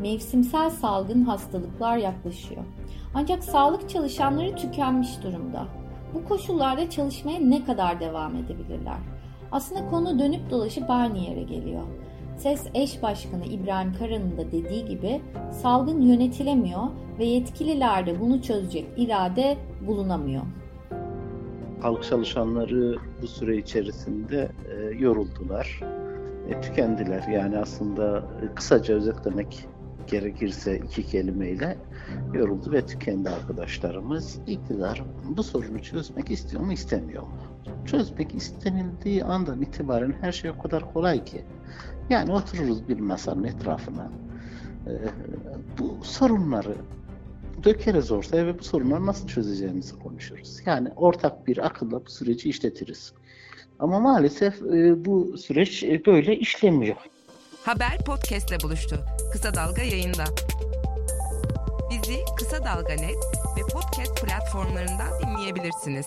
Mevsimsel 0.00 0.70
salgın 0.70 1.22
hastalıklar 1.22 1.96
yaklaşıyor. 1.96 2.62
Ancak 3.14 3.44
sağlık 3.44 3.90
çalışanları 3.90 4.56
tükenmiş 4.56 5.22
durumda. 5.22 5.66
Bu 6.14 6.24
koşullarda 6.28 6.90
çalışmaya 6.90 7.38
ne 7.40 7.64
kadar 7.64 8.00
devam 8.00 8.36
edebilirler? 8.36 8.98
Aslında 9.56 9.90
konu 9.90 10.18
dönüp 10.18 10.50
dolaşıp 10.50 10.84
aynı 10.88 11.18
yere 11.18 11.42
geliyor. 11.42 11.82
SES 12.36 12.66
eş 12.74 13.02
başkanı 13.02 13.44
İbrahim 13.44 13.94
Kara'nın 13.94 14.36
da 14.36 14.52
dediği 14.52 14.84
gibi 14.84 15.22
salgın 15.52 16.00
yönetilemiyor 16.00 16.82
ve 17.18 17.24
yetkililerde 17.24 18.20
bunu 18.20 18.42
çözecek 18.42 18.86
irade 18.96 19.56
bulunamıyor. 19.86 20.42
Halk 21.80 22.04
çalışanları 22.04 22.96
bu 23.22 23.26
süre 23.26 23.56
içerisinde 23.56 24.48
e, 24.70 24.94
yoruldular, 24.98 25.80
e, 26.48 26.60
tükendiler. 26.60 27.28
Yani 27.32 27.58
aslında 27.58 28.18
e, 28.18 28.54
kısaca 28.54 28.94
özetlemek 28.94 29.66
gerekirse 30.08 30.78
iki 30.78 31.06
kelimeyle 31.06 31.78
yoruldu 32.34 32.72
ve 32.72 32.86
tükendi 32.86 33.30
arkadaşlarımız. 33.30 34.38
İktidar 34.46 35.02
bu 35.28 35.42
sorunu 35.42 35.82
çözmek 35.82 36.30
istiyor 36.30 36.62
mu 36.62 36.72
istemiyor 36.72 37.22
mu? 37.22 37.36
Çözmek 37.86 38.34
istenildiği 38.34 39.24
andan 39.24 39.62
itibaren 39.62 40.14
her 40.20 40.32
şey 40.32 40.50
o 40.50 40.58
kadar 40.58 40.92
kolay 40.92 41.24
ki. 41.24 41.44
Yani 42.10 42.32
otururuz 42.32 42.88
bir 42.88 43.00
masanın 43.00 43.44
etrafına. 43.44 44.10
Ee, 44.86 44.90
bu 45.78 46.04
sorunları 46.04 46.74
dökeriz 47.64 48.12
ortaya 48.12 48.46
ve 48.46 48.58
bu 48.58 48.62
sorunları 48.62 49.06
nasıl 49.06 49.28
çözeceğimizi 49.28 49.98
konuşuruz. 49.98 50.60
Yani 50.66 50.88
ortak 50.96 51.46
bir 51.46 51.66
akılla 51.66 52.06
bu 52.06 52.10
süreci 52.10 52.48
işletiriz. 52.48 53.12
Ama 53.78 54.00
maalesef 54.00 54.62
e, 54.62 55.04
bu 55.04 55.38
süreç 55.38 55.84
e, 55.84 56.04
böyle 56.06 56.38
işlemiyor. 56.38 56.96
Haber 57.66 57.98
podcastle 57.98 58.60
buluştu. 58.60 59.04
Kısa 59.32 59.54
Dalga 59.54 59.82
yayında. 59.82 60.24
Bizi 61.90 62.24
Kısa 62.38 62.64
Dalga 62.64 62.94
Net 62.94 63.16
ve 63.56 63.60
podcast 63.72 64.22
platformlarından 64.24 65.20
dinleyebilirsiniz. 65.20 66.06